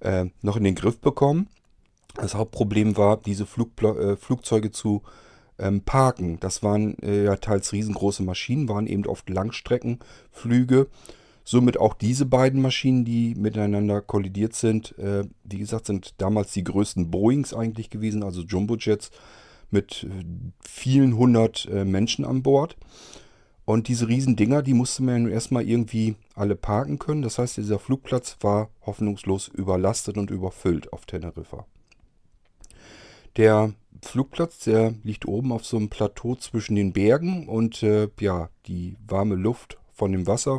äh, 0.00 0.26
noch 0.42 0.56
in 0.56 0.64
den 0.64 0.74
Griff 0.74 1.00
bekommen. 1.00 1.48
Das 2.16 2.34
Hauptproblem 2.34 2.98
war, 2.98 3.16
diese 3.16 3.46
Flugpla 3.46 3.96
äh, 3.96 4.16
Flugzeuge 4.16 4.70
zu 4.70 5.02
ähm, 5.58 5.80
parken. 5.82 6.38
Das 6.40 6.62
waren 6.62 6.98
äh, 6.98 7.24
ja 7.24 7.36
teils 7.36 7.72
riesengroße 7.72 8.22
Maschinen, 8.22 8.68
waren 8.68 8.86
eben 8.86 9.06
oft 9.06 9.30
Langstreckenflüge. 9.30 10.88
Somit 11.44 11.78
auch 11.78 11.94
diese 11.94 12.26
beiden 12.26 12.62
Maschinen, 12.62 13.04
die 13.04 13.34
miteinander 13.34 14.00
kollidiert 14.00 14.54
sind, 14.54 14.96
äh, 14.98 15.24
wie 15.44 15.58
gesagt, 15.58 15.86
sind 15.86 16.14
damals 16.18 16.52
die 16.52 16.64
größten 16.64 17.10
Boeings 17.10 17.52
eigentlich 17.52 17.90
gewesen, 17.90 18.22
also 18.22 18.42
Jumbojets 18.42 19.10
mit 19.70 20.04
äh, 20.04 20.24
vielen 20.64 21.16
hundert 21.16 21.66
äh, 21.66 21.84
Menschen 21.84 22.24
an 22.24 22.42
Bord. 22.42 22.76
Und 23.64 23.88
diese 23.88 24.06
Dinger, 24.06 24.62
die 24.62 24.74
musste 24.74 25.02
man 25.02 25.26
ja 25.26 25.32
erstmal 25.32 25.68
irgendwie 25.68 26.16
alle 26.34 26.56
parken 26.56 26.98
können. 26.98 27.22
Das 27.22 27.38
heißt, 27.38 27.56
dieser 27.56 27.78
Flugplatz 27.78 28.36
war 28.40 28.70
hoffnungslos 28.84 29.48
überlastet 29.48 30.18
und 30.18 30.30
überfüllt 30.30 30.92
auf 30.92 31.06
Teneriffa. 31.06 31.64
Der 33.36 33.72
Flugplatz, 34.02 34.58
der 34.60 34.94
liegt 35.04 35.26
oben 35.26 35.52
auf 35.52 35.64
so 35.64 35.76
einem 35.76 35.88
Plateau 35.88 36.34
zwischen 36.34 36.74
den 36.74 36.92
Bergen 36.92 37.48
und 37.48 37.82
äh, 37.82 38.08
ja, 38.20 38.50
die 38.66 38.96
warme 39.06 39.36
Luft 39.36 39.78
von 39.92 40.12
dem 40.12 40.26
Wasser 40.26 40.58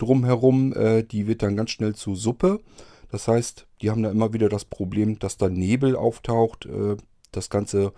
drumherum, 0.00 0.72
äh, 0.72 1.02
die 1.02 1.26
wird 1.26 1.42
dann 1.42 1.56
ganz 1.56 1.70
schnell 1.70 1.94
zu 1.94 2.14
Suppe. 2.14 2.60
Das 3.10 3.28
heißt, 3.28 3.66
die 3.80 3.90
haben 3.90 4.02
da 4.02 4.10
immer 4.10 4.32
wieder 4.32 4.48
das 4.48 4.64
Problem, 4.64 5.18
dass 5.18 5.36
da 5.36 5.48
Nebel 5.48 5.96
auftaucht, 5.96 6.66
äh, 6.66 6.96
das 7.32 7.50
Ganze 7.50 7.92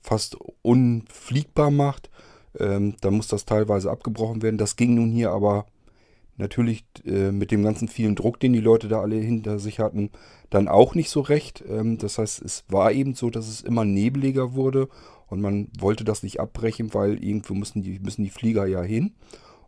fast 0.00 0.36
unfliegbar 0.62 1.70
macht. 1.70 2.10
Ähm, 2.58 2.96
da 3.00 3.10
muss 3.10 3.28
das 3.28 3.44
teilweise 3.44 3.90
abgebrochen 3.90 4.42
werden. 4.42 4.58
Das 4.58 4.76
ging 4.76 4.94
nun 4.94 5.10
hier 5.10 5.30
aber 5.30 5.66
natürlich 6.36 6.84
äh, 7.04 7.32
mit 7.32 7.50
dem 7.50 7.62
ganzen 7.62 7.88
vielen 7.88 8.14
Druck, 8.14 8.40
den 8.40 8.52
die 8.52 8.60
Leute 8.60 8.88
da 8.88 9.00
alle 9.00 9.16
hinter 9.16 9.58
sich 9.58 9.80
hatten, 9.80 10.10
dann 10.50 10.68
auch 10.68 10.94
nicht 10.94 11.10
so 11.10 11.20
recht. 11.20 11.64
Ähm, 11.68 11.98
das 11.98 12.18
heißt, 12.18 12.42
es 12.42 12.64
war 12.68 12.92
eben 12.92 13.14
so, 13.14 13.28
dass 13.28 13.48
es 13.48 13.60
immer 13.60 13.84
nebeliger 13.84 14.54
wurde 14.54 14.88
und 15.26 15.40
man 15.40 15.68
wollte 15.78 16.04
das 16.04 16.22
nicht 16.22 16.40
abbrechen, 16.40 16.94
weil 16.94 17.22
irgendwo 17.22 17.54
müssen 17.54 17.82
die, 17.82 17.98
müssen 17.98 18.24
die 18.24 18.30
Flieger 18.30 18.66
ja 18.66 18.82
hin 18.82 19.14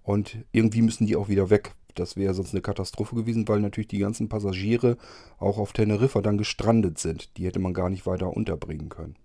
und 0.02 0.38
irgendwie 0.52 0.82
müssen 0.82 1.06
die 1.06 1.16
auch 1.16 1.28
wieder 1.28 1.50
weg. 1.50 1.74
Das 1.94 2.16
wäre 2.16 2.34
sonst 2.34 2.52
eine 2.52 2.62
Katastrophe 2.62 3.14
gewesen, 3.16 3.48
weil 3.48 3.60
natürlich 3.60 3.88
die 3.88 3.98
ganzen 3.98 4.28
Passagiere 4.28 4.96
auch 5.38 5.58
auf 5.58 5.72
Teneriffa 5.72 6.20
dann 6.20 6.38
gestrandet 6.38 6.98
sind. 6.98 7.36
Die 7.36 7.46
hätte 7.46 7.58
man 7.58 7.74
gar 7.74 7.90
nicht 7.90 8.06
weiter 8.06 8.36
unterbringen 8.36 8.88
können. 8.88 9.16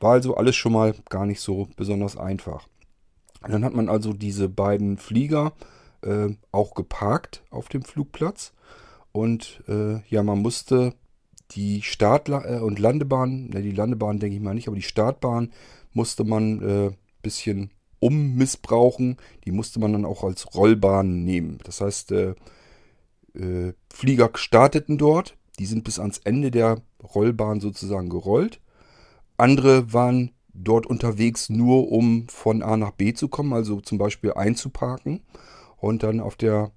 War 0.00 0.12
also 0.12 0.36
alles 0.36 0.56
schon 0.56 0.72
mal 0.72 0.94
gar 1.08 1.26
nicht 1.26 1.40
so 1.40 1.68
besonders 1.76 2.16
einfach. 2.16 2.66
Und 3.42 3.52
dann 3.52 3.64
hat 3.64 3.74
man 3.74 3.88
also 3.88 4.12
diese 4.12 4.48
beiden 4.48 4.98
Flieger 4.98 5.52
äh, 6.02 6.30
auch 6.50 6.74
geparkt 6.74 7.42
auf 7.50 7.68
dem 7.68 7.82
Flugplatz. 7.82 8.52
Und 9.12 9.62
äh, 9.68 10.00
ja, 10.08 10.22
man 10.22 10.40
musste 10.40 10.94
die 11.52 11.82
Start- 11.82 12.28
äh, 12.28 12.60
und 12.60 12.78
Landebahn, 12.78 13.48
ne, 13.48 13.62
die 13.62 13.72
Landebahn 13.72 14.18
denke 14.18 14.36
ich 14.36 14.42
mal 14.42 14.54
nicht, 14.54 14.68
aber 14.68 14.76
die 14.76 14.82
Startbahn 14.82 15.52
musste 15.92 16.24
man 16.24 16.60
ein 16.60 16.88
äh, 16.88 16.90
bisschen 17.22 17.70
ummissbrauchen. 18.02 19.16
Die 19.44 19.52
musste 19.52 19.80
man 19.80 19.92
dann 19.92 20.04
auch 20.04 20.24
als 20.24 20.54
Rollbahn 20.54 21.24
nehmen. 21.24 21.58
Das 21.64 21.80
heißt, 21.80 22.12
äh, 22.12 22.34
äh, 23.34 23.72
Flieger 23.92 24.30
starteten 24.34 24.98
dort. 24.98 25.36
Die 25.58 25.66
sind 25.66 25.84
bis 25.84 25.98
ans 25.98 26.18
Ende 26.18 26.50
der 26.50 26.82
Rollbahn 27.14 27.60
sozusagen 27.60 28.08
gerollt. 28.08 28.60
Andere 29.36 29.92
waren 29.92 30.32
dort 30.52 30.86
unterwegs 30.86 31.48
nur, 31.48 31.90
um 31.90 32.28
von 32.28 32.62
A 32.62 32.76
nach 32.76 32.92
B 32.92 33.14
zu 33.14 33.28
kommen, 33.28 33.52
also 33.52 33.80
zum 33.80 33.98
Beispiel 33.98 34.32
einzuparken 34.34 35.20
und 35.76 36.02
dann 36.02 36.20
auf 36.20 36.36
der 36.36 36.72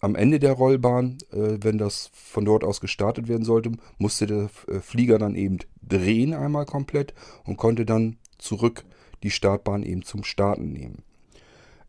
am 0.00 0.14
Ende 0.14 0.38
der 0.38 0.52
Rollbahn, 0.52 1.18
äh, 1.32 1.56
wenn 1.62 1.78
das 1.78 2.10
von 2.12 2.44
dort 2.44 2.64
aus 2.64 2.80
gestartet 2.80 3.28
werden 3.28 3.44
sollte, 3.44 3.72
musste 3.98 4.26
der 4.26 4.50
äh, 4.68 4.80
Flieger 4.80 5.18
dann 5.18 5.34
eben 5.34 5.58
drehen 5.82 6.34
einmal 6.34 6.66
komplett 6.66 7.14
und 7.44 7.56
konnte 7.56 7.86
dann 7.86 8.18
zurück 8.38 8.84
die 9.22 9.30
Startbahn 9.30 9.82
eben 9.82 10.02
zum 10.02 10.24
Starten 10.24 10.72
nehmen. 10.72 11.02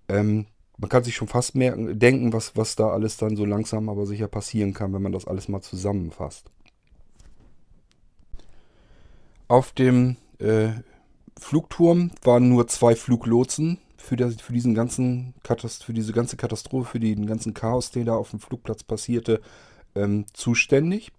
Ähm, 0.08 0.46
man 0.78 0.90
kann 0.90 1.04
sich 1.04 1.16
schon 1.16 1.28
fast 1.28 1.56
merken, 1.56 1.98
denken, 1.98 2.34
was, 2.34 2.56
was 2.56 2.76
da 2.76 2.90
alles 2.90 3.18
dann 3.18 3.36
so 3.36 3.46
langsam 3.46 3.90
aber 3.90 4.06
sicher 4.06 4.28
passieren 4.28 4.74
kann, 4.74 4.94
wenn 4.94 5.02
man 5.02 5.12
das 5.12 5.28
alles 5.28 5.48
mal 5.48 5.62
zusammenfasst. 5.62 6.52
Auf 9.48 9.72
dem 9.72 10.18
äh, 10.40 10.70
Flugturm 11.40 12.12
waren 12.24 12.50
nur 12.50 12.68
zwei 12.68 12.96
Fluglotsen 12.96 13.80
für, 13.98 14.16
der, 14.16 14.32
für, 14.32 14.54
diesen 14.54 14.76
ganzen 14.76 15.34
für 15.44 15.94
diese 15.94 16.14
ganze 16.14 16.38
Katastrophe, 16.38 16.92
für 16.92 17.00
den 17.00 17.26
ganzen 17.26 17.54
Chaos, 17.54 17.92
der 17.92 18.06
da 18.06 18.16
auf 18.16 18.32
dem 18.32 18.40
Flugplatz 18.40 18.84
passierte, 18.84 19.42
ähm, 19.96 20.26
zuständig. 20.34 21.12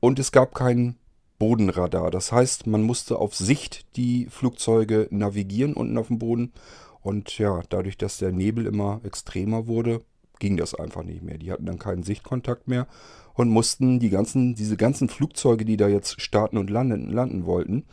Und 0.00 0.18
es 0.18 0.32
gab 0.32 0.54
kein 0.54 0.96
Bodenradar. 1.38 2.10
Das 2.10 2.32
heißt, 2.32 2.66
man 2.66 2.82
musste 2.82 3.18
auf 3.18 3.34
Sicht 3.34 3.96
die 3.96 4.26
Flugzeuge 4.30 5.08
navigieren 5.10 5.74
unten 5.74 5.98
auf 5.98 6.08
dem 6.08 6.18
Boden. 6.18 6.52
Und 7.00 7.38
ja, 7.38 7.62
dadurch, 7.68 7.98
dass 7.98 8.18
der 8.18 8.32
Nebel 8.32 8.66
immer 8.66 9.00
extremer 9.04 9.66
wurde, 9.66 10.02
ging 10.38 10.56
das 10.56 10.74
einfach 10.74 11.02
nicht 11.02 11.22
mehr. 11.22 11.38
Die 11.38 11.52
hatten 11.52 11.66
dann 11.66 11.78
keinen 11.78 12.02
Sichtkontakt 12.02 12.68
mehr 12.68 12.86
und 13.34 13.48
mussten 13.48 14.00
die 14.00 14.10
ganzen, 14.10 14.54
diese 14.54 14.76
ganzen 14.76 15.08
Flugzeuge, 15.08 15.64
die 15.64 15.76
da 15.76 15.88
jetzt 15.88 16.20
starten 16.20 16.58
und 16.58 16.70
landen, 16.70 17.10
landen 17.10 17.46
wollten, 17.46 17.84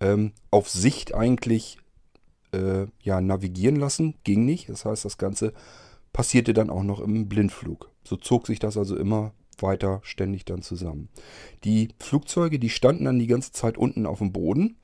ähm, 0.00 0.32
auf 0.50 0.70
Sicht 0.70 1.14
eigentlich 1.14 1.78
äh, 2.52 2.86
ja, 3.02 3.20
navigieren 3.20 3.76
lassen. 3.76 4.14
Ging 4.24 4.44
nicht. 4.44 4.68
Das 4.68 4.84
heißt, 4.84 5.04
das 5.04 5.18
Ganze 5.18 5.52
passierte 6.12 6.52
dann 6.52 6.70
auch 6.70 6.82
noch 6.82 7.00
im 7.00 7.28
Blindflug. 7.28 7.90
So 8.04 8.16
zog 8.16 8.46
sich 8.46 8.58
das 8.58 8.76
also 8.76 8.96
immer 8.96 9.32
weiter 9.62 10.00
ständig 10.02 10.44
dann 10.44 10.62
zusammen. 10.62 11.08
Die 11.64 11.88
Flugzeuge, 11.98 12.58
die 12.58 12.68
standen 12.68 13.04
dann 13.04 13.18
die 13.18 13.26
ganze 13.26 13.52
Zeit 13.52 13.78
unten 13.78 14.06
auf 14.06 14.18
dem 14.18 14.32
Boden 14.32 14.76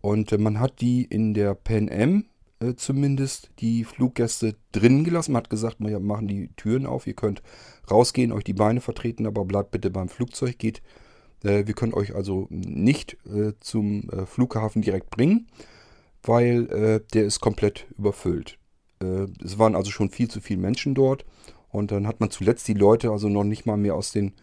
und 0.00 0.32
äh, 0.32 0.38
man 0.38 0.60
hat 0.60 0.80
die 0.80 1.04
in 1.04 1.34
der 1.34 1.54
Pan 1.54 1.90
Am 1.90 2.24
äh, 2.60 2.74
zumindest 2.74 3.50
die 3.58 3.84
Fluggäste 3.84 4.56
drinnen 4.72 5.04
gelassen. 5.04 5.32
Man 5.32 5.42
hat 5.42 5.50
gesagt, 5.50 5.76
wir 5.80 6.00
machen 6.00 6.28
die 6.28 6.50
Türen 6.56 6.86
auf, 6.86 7.06
ihr 7.06 7.14
könnt 7.14 7.42
rausgehen, 7.90 8.32
euch 8.32 8.44
die 8.44 8.54
Beine 8.54 8.80
vertreten, 8.80 9.26
aber 9.26 9.44
bleibt 9.44 9.70
bitte 9.70 9.90
beim 9.90 10.08
Flugzeug, 10.08 10.58
geht 10.58 10.82
äh, 11.44 11.66
wir 11.66 11.74
können 11.74 11.94
euch 11.94 12.14
also 12.14 12.46
nicht 12.50 13.16
zum 13.60 14.08
Flughafen 14.26 14.82
direkt 14.82 15.10
bringen, 15.10 15.46
weil 16.22 17.04
der 17.14 17.24
ist 17.24 17.40
komplett 17.40 17.86
überfüllt. 17.96 18.58
es 19.00 19.58
waren 19.58 19.76
also 19.76 19.92
schon 19.92 20.10
viel 20.10 20.28
zu 20.28 20.40
viele 20.40 20.60
Menschen 20.60 20.94
dort 20.94 21.24
und 21.70 21.90
dann 21.90 22.06
hat 22.06 22.20
man 22.20 22.30
zuletzt 22.30 22.68
die 22.68 22.74
Leute 22.74 23.10
also 23.10 23.28
noch 23.28 23.44
nicht 23.44 23.66
mal 23.66 23.76
mehr 23.76 23.94
aus 23.94 24.12
den 24.12 24.34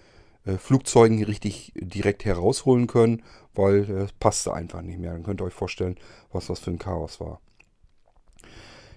Flugzeugen 0.59 1.23
richtig 1.23 1.73
direkt 1.75 2.23
herausholen 2.23 2.85
können, 2.85 3.23
weil 3.55 3.89
es 3.89 4.11
passte 4.13 4.53
einfach 4.53 4.83
nicht 4.83 4.99
mehr. 4.99 5.11
Dann 5.13 5.23
könnt 5.23 5.41
ihr 5.41 5.45
euch 5.45 5.53
vorstellen, 5.53 5.95
was 6.31 6.45
das 6.45 6.59
für 6.59 6.69
ein 6.69 6.77
Chaos 6.77 7.19
war. 7.19 7.39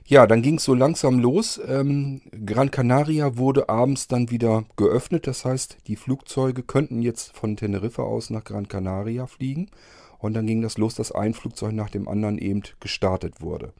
Ja, 0.04 0.26
dann 0.26 0.40
ging 0.40 0.56
es 0.56 0.64
so 0.64 0.73
langsam 0.73 1.18
los. 1.18 1.61
Ähm, 1.66 2.23
Gran 2.47 2.70
Canaria 2.70 3.37
wurde 3.37 3.68
abends 3.68 4.08
dann 4.08 4.30
wieder 4.30 4.64
geöffnet. 4.76 5.26
Das 5.26 5.44
heißt, 5.44 5.78
die 5.87 5.97
Flugzeuge 5.97 6.62
könnten 6.62 7.02
jetzt 7.02 7.37
von 7.37 7.56
Teneriffa 7.58 8.02
aus 8.02 8.30
nach 8.30 8.44
Gran 8.44 8.68
Canaria 8.68 9.26
fliegen. 9.26 9.70
Und 10.18 10.32
dann 10.32 10.47
ging 10.47 10.62
das 10.62 10.78
los, 10.78 10.94
dass 10.94 11.12
ein 11.12 11.35
Flugzeug 11.35 11.73
nach 11.73 11.90
dem 11.90 12.08
anderen 12.08 12.38
eben 12.38 12.62
gestartet 12.80 13.42
wurde. 13.42 13.75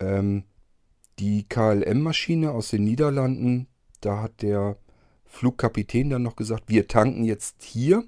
Ähm, 0.00 0.42
die 1.18 1.48
KLM-Maschine 1.48 2.50
aus 2.50 2.70
den 2.70 2.84
Niederlanden, 2.84 3.68
da 4.00 4.22
hat 4.22 4.42
der 4.42 4.76
Flugkapitän 5.24 6.10
dann 6.10 6.22
noch 6.22 6.36
gesagt, 6.36 6.64
wir 6.68 6.88
tanken 6.88 7.24
jetzt 7.24 7.62
hier. 7.62 8.04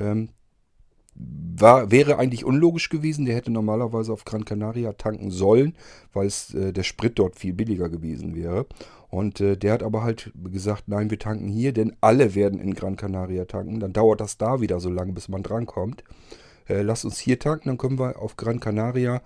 Ähm, 0.00 0.30
war, 1.14 1.90
wäre 1.90 2.18
eigentlich 2.18 2.44
unlogisch 2.44 2.88
gewesen. 2.88 3.26
Der 3.26 3.34
hätte 3.34 3.50
normalerweise 3.50 4.12
auf 4.12 4.24
Gran 4.24 4.44
Canaria 4.44 4.94
tanken 4.94 5.30
sollen, 5.30 5.74
weil 6.12 6.26
es, 6.26 6.54
äh, 6.54 6.72
der 6.72 6.82
Sprit 6.82 7.18
dort 7.18 7.36
viel 7.36 7.52
billiger 7.52 7.88
gewesen 7.88 8.34
wäre. 8.34 8.66
Und 9.10 9.40
äh, 9.40 9.56
der 9.56 9.74
hat 9.74 9.82
aber 9.82 10.02
halt 10.02 10.32
gesagt, 10.50 10.84
nein, 10.86 11.10
wir 11.10 11.18
tanken 11.18 11.48
hier, 11.48 11.72
denn 11.72 11.94
alle 12.00 12.34
werden 12.34 12.58
in 12.58 12.74
Gran 12.74 12.96
Canaria 12.96 13.44
tanken. 13.44 13.78
Dann 13.80 13.92
dauert 13.92 14.20
das 14.20 14.38
da 14.38 14.60
wieder 14.62 14.80
so 14.80 14.88
lange, 14.88 15.12
bis 15.12 15.28
man 15.28 15.42
drankommt. 15.42 16.02
Äh, 16.66 16.80
lasst 16.80 17.04
uns 17.04 17.18
hier 17.18 17.38
tanken, 17.38 17.68
dann 17.68 17.78
können 17.78 17.98
wir 17.98 18.18
auf 18.18 18.36
Gran 18.36 18.60
Canaria 18.60 19.20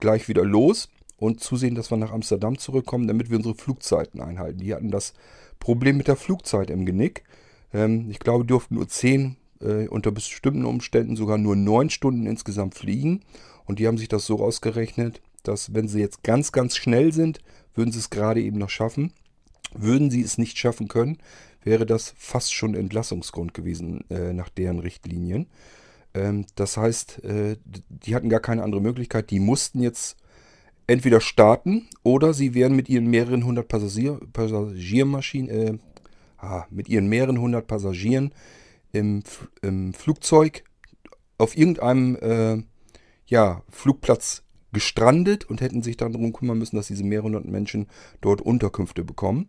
gleich 0.00 0.28
wieder 0.28 0.44
los 0.44 0.88
und 1.18 1.40
zusehen, 1.40 1.74
dass 1.74 1.90
wir 1.90 1.96
nach 1.96 2.12
Amsterdam 2.12 2.58
zurückkommen, 2.58 3.06
damit 3.06 3.28
wir 3.28 3.36
unsere 3.36 3.54
Flugzeiten 3.54 4.20
einhalten. 4.20 4.60
Die 4.60 4.74
hatten 4.74 4.90
das 4.90 5.12
Problem 5.58 5.96
mit 5.96 6.08
der 6.08 6.16
Flugzeit 6.16 6.70
im 6.70 6.86
Genick. 6.86 7.24
Ähm, 7.72 8.08
ich 8.10 8.20
glaube, 8.20 8.44
durften 8.44 8.76
nur 8.76 8.88
10 8.88 9.36
äh, 9.60 9.88
unter 9.88 10.12
bestimmten 10.12 10.64
Umständen 10.64 11.16
sogar 11.16 11.38
nur 11.38 11.56
neun 11.56 11.90
Stunden 11.90 12.26
insgesamt 12.26 12.74
fliegen. 12.74 13.22
Und 13.66 13.78
die 13.78 13.86
haben 13.86 13.98
sich 13.98 14.08
das 14.08 14.24
so 14.26 14.38
ausgerechnet, 14.42 15.20
dass 15.42 15.74
wenn 15.74 15.88
sie 15.88 16.00
jetzt 16.00 16.22
ganz, 16.22 16.52
ganz 16.52 16.76
schnell 16.76 17.12
sind, 17.12 17.40
würden 17.74 17.92
sie 17.92 17.98
es 17.98 18.10
gerade 18.10 18.40
eben 18.40 18.58
noch 18.58 18.70
schaffen. 18.70 19.12
Würden 19.74 20.10
sie 20.10 20.22
es 20.22 20.38
nicht 20.38 20.56
schaffen 20.56 20.88
können, 20.88 21.18
wäre 21.62 21.84
das 21.84 22.14
fast 22.16 22.54
schon 22.54 22.74
Entlassungsgrund 22.74 23.52
gewesen 23.52 24.04
äh, 24.08 24.32
nach 24.32 24.48
deren 24.48 24.78
Richtlinien. 24.78 25.48
Ähm, 26.14 26.46
das 26.54 26.76
heißt, 26.76 27.24
äh, 27.24 27.56
die 27.88 28.14
hatten 28.14 28.30
gar 28.30 28.40
keine 28.40 28.62
andere 28.62 28.80
Möglichkeit. 28.80 29.30
Die 29.30 29.40
mussten 29.40 29.80
jetzt 29.82 30.16
entweder 30.88 31.20
starten 31.20 31.86
oder 32.02 32.34
sie 32.34 32.54
wären 32.54 32.74
mit 32.74 32.88
ihren 32.88 33.06
mehreren 33.06 33.44
hundert 33.44 33.68
Passagier, 33.68 34.18
Passagiermaschinen, 34.32 35.50
äh, 35.50 35.78
ah, 36.38 36.66
mit 36.70 36.88
ihren 36.88 37.08
mehreren 37.08 37.40
hundert 37.40 37.68
Passagieren 37.68 38.32
im, 38.90 39.22
im 39.62 39.94
Flugzeug 39.94 40.64
auf 41.36 41.56
irgendeinem 41.56 42.16
äh, 42.16 42.62
ja, 43.26 43.62
Flugplatz 43.68 44.42
gestrandet 44.72 45.44
und 45.44 45.60
hätten 45.60 45.82
sich 45.82 45.96
dann 45.96 46.12
darum 46.12 46.32
kümmern 46.32 46.58
müssen, 46.58 46.76
dass 46.76 46.88
diese 46.88 47.04
mehrere 47.04 47.40
Menschen 47.42 47.86
dort 48.20 48.40
Unterkünfte 48.40 49.04
bekommen. 49.04 49.48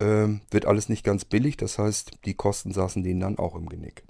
Ähm, 0.00 0.42
wird 0.50 0.66
alles 0.66 0.88
nicht 0.88 1.02
ganz 1.02 1.24
billig, 1.24 1.56
das 1.56 1.78
heißt, 1.78 2.12
die 2.24 2.34
Kosten 2.34 2.72
saßen 2.72 3.02
denen 3.02 3.20
dann 3.20 3.38
auch 3.38 3.56
im 3.56 3.68
Genick. 3.68 4.04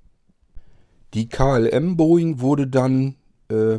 Die 1.14 1.28
KLM 1.28 1.96
Boeing 1.96 2.40
wurde 2.40 2.66
dann 2.66 3.14
äh, 3.48 3.78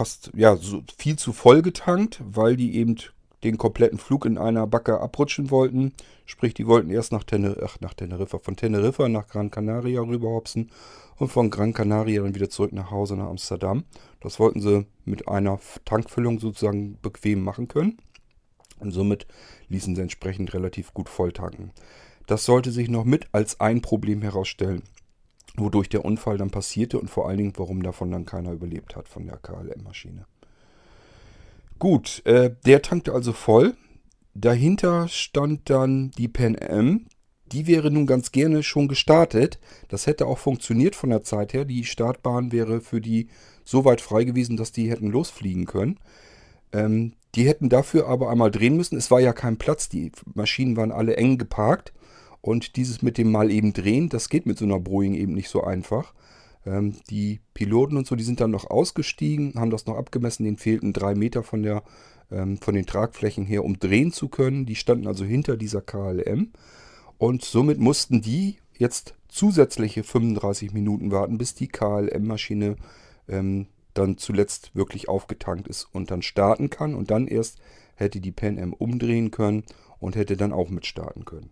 fast 0.00 0.30
ja 0.34 0.56
so 0.56 0.82
viel 0.96 1.16
zu 1.16 1.34
voll 1.34 1.60
getankt, 1.60 2.22
weil 2.24 2.56
die 2.56 2.74
eben 2.76 2.96
den 3.44 3.58
kompletten 3.58 3.98
Flug 3.98 4.24
in 4.24 4.38
einer 4.38 4.66
Backe 4.66 4.98
abrutschen 4.98 5.50
wollten. 5.50 5.92
Sprich, 6.24 6.54
die 6.54 6.66
wollten 6.66 6.88
erst 6.88 7.12
nach, 7.12 7.22
Tener 7.22 7.56
ach, 7.62 7.76
nach 7.80 7.92
Teneriffa, 7.92 8.38
von 8.38 8.56
Teneriffa 8.56 9.10
nach 9.10 9.28
Gran 9.28 9.50
Canaria 9.50 10.00
rüberhopsen 10.00 10.70
und 11.16 11.28
von 11.28 11.50
Gran 11.50 11.74
Canaria 11.74 12.22
dann 12.22 12.34
wieder 12.34 12.48
zurück 12.48 12.72
nach 12.72 12.90
Hause 12.90 13.14
nach 13.14 13.28
Amsterdam. 13.28 13.84
Das 14.20 14.40
wollten 14.40 14.62
sie 14.62 14.86
mit 15.04 15.28
einer 15.28 15.60
Tankfüllung 15.84 16.38
sozusagen 16.38 16.96
bequem 17.02 17.42
machen 17.42 17.68
können. 17.68 17.98
Und 18.78 18.92
somit 18.92 19.26
ließen 19.68 19.94
sie 19.96 20.00
entsprechend 20.00 20.54
relativ 20.54 20.94
gut 20.94 21.10
voll 21.10 21.32
tanken. 21.32 21.72
Das 22.26 22.46
sollte 22.46 22.70
sich 22.70 22.88
noch 22.88 23.04
mit 23.04 23.26
als 23.32 23.60
ein 23.60 23.82
Problem 23.82 24.22
herausstellen, 24.22 24.82
wodurch 25.60 25.88
der 25.88 26.04
Unfall 26.04 26.38
dann 26.38 26.50
passierte 26.50 26.98
und 26.98 27.08
vor 27.08 27.28
allen 27.28 27.38
Dingen, 27.38 27.52
warum 27.56 27.82
davon 27.82 28.10
dann 28.10 28.26
keiner 28.26 28.52
überlebt 28.52 28.96
hat 28.96 29.08
von 29.08 29.26
der 29.26 29.36
KLM-Maschine. 29.36 30.26
Gut, 31.78 32.22
äh, 32.26 32.54
der 32.66 32.82
tankte 32.82 33.12
also 33.12 33.32
voll. 33.32 33.74
Dahinter 34.34 35.08
stand 35.08 35.70
dann 35.70 36.10
die 36.12 36.28
Pan 36.28 36.56
Am. 36.60 37.06
Die 37.52 37.66
wäre 37.66 37.90
nun 37.90 38.06
ganz 38.06 38.32
gerne 38.32 38.62
schon 38.62 38.86
gestartet. 38.86 39.58
Das 39.88 40.06
hätte 40.06 40.26
auch 40.26 40.38
funktioniert 40.38 40.94
von 40.94 41.10
der 41.10 41.22
Zeit 41.22 41.52
her. 41.52 41.64
Die 41.64 41.84
Startbahn 41.84 42.52
wäre 42.52 42.80
für 42.80 43.00
die 43.00 43.28
so 43.64 43.84
weit 43.84 44.00
frei 44.00 44.24
gewesen, 44.24 44.56
dass 44.56 44.72
die 44.72 44.90
hätten 44.90 45.10
losfliegen 45.10 45.66
können. 45.66 45.98
Ähm, 46.72 47.14
die 47.34 47.46
hätten 47.46 47.68
dafür 47.68 48.08
aber 48.08 48.30
einmal 48.30 48.50
drehen 48.50 48.76
müssen. 48.76 48.96
Es 48.96 49.10
war 49.10 49.20
ja 49.20 49.32
kein 49.32 49.56
Platz. 49.56 49.88
Die 49.88 50.12
Maschinen 50.34 50.76
waren 50.76 50.92
alle 50.92 51.16
eng 51.16 51.38
geparkt. 51.38 51.92
Und 52.40 52.76
dieses 52.76 53.02
mit 53.02 53.18
dem 53.18 53.30
mal 53.30 53.50
eben 53.50 53.72
drehen, 53.72 54.08
das 54.08 54.28
geht 54.28 54.46
mit 54.46 54.58
so 54.58 54.64
einer 54.64 54.80
Boeing 54.80 55.14
eben 55.14 55.34
nicht 55.34 55.48
so 55.48 55.62
einfach. 55.62 56.14
Ähm, 56.64 56.96
die 57.10 57.40
Piloten 57.54 57.96
und 57.96 58.06
so, 58.06 58.16
die 58.16 58.24
sind 58.24 58.40
dann 58.40 58.50
noch 58.50 58.68
ausgestiegen, 58.68 59.54
haben 59.56 59.70
das 59.70 59.86
noch 59.86 59.96
abgemessen, 59.96 60.44
denen 60.44 60.56
fehlten 60.56 60.92
drei 60.92 61.14
Meter 61.14 61.42
von, 61.42 61.62
der, 61.62 61.82
ähm, 62.30 62.58
von 62.58 62.74
den 62.74 62.86
Tragflächen 62.86 63.44
her, 63.44 63.64
um 63.64 63.78
drehen 63.78 64.12
zu 64.12 64.28
können. 64.28 64.66
Die 64.66 64.76
standen 64.76 65.06
also 65.06 65.24
hinter 65.24 65.56
dieser 65.56 65.82
KLM 65.82 66.52
und 67.18 67.44
somit 67.44 67.78
mussten 67.78 68.22
die 68.22 68.56
jetzt 68.78 69.14
zusätzliche 69.28 70.02
35 70.02 70.72
Minuten 70.72 71.10
warten, 71.10 71.38
bis 71.38 71.54
die 71.54 71.68
KLM-Maschine 71.68 72.76
ähm, 73.28 73.66
dann 73.94 74.18
zuletzt 74.18 74.74
wirklich 74.74 75.08
aufgetankt 75.08 75.68
ist 75.68 75.88
und 75.92 76.10
dann 76.10 76.22
starten 76.22 76.70
kann 76.70 76.94
und 76.94 77.10
dann 77.10 77.26
erst 77.26 77.58
hätte 77.94 78.20
die 78.20 78.32
Pan 78.32 78.58
Am 78.58 78.72
umdrehen 78.72 79.30
können 79.30 79.64
und 79.98 80.16
hätte 80.16 80.36
dann 80.36 80.52
auch 80.52 80.70
mit 80.70 80.86
starten 80.86 81.24
können. 81.24 81.50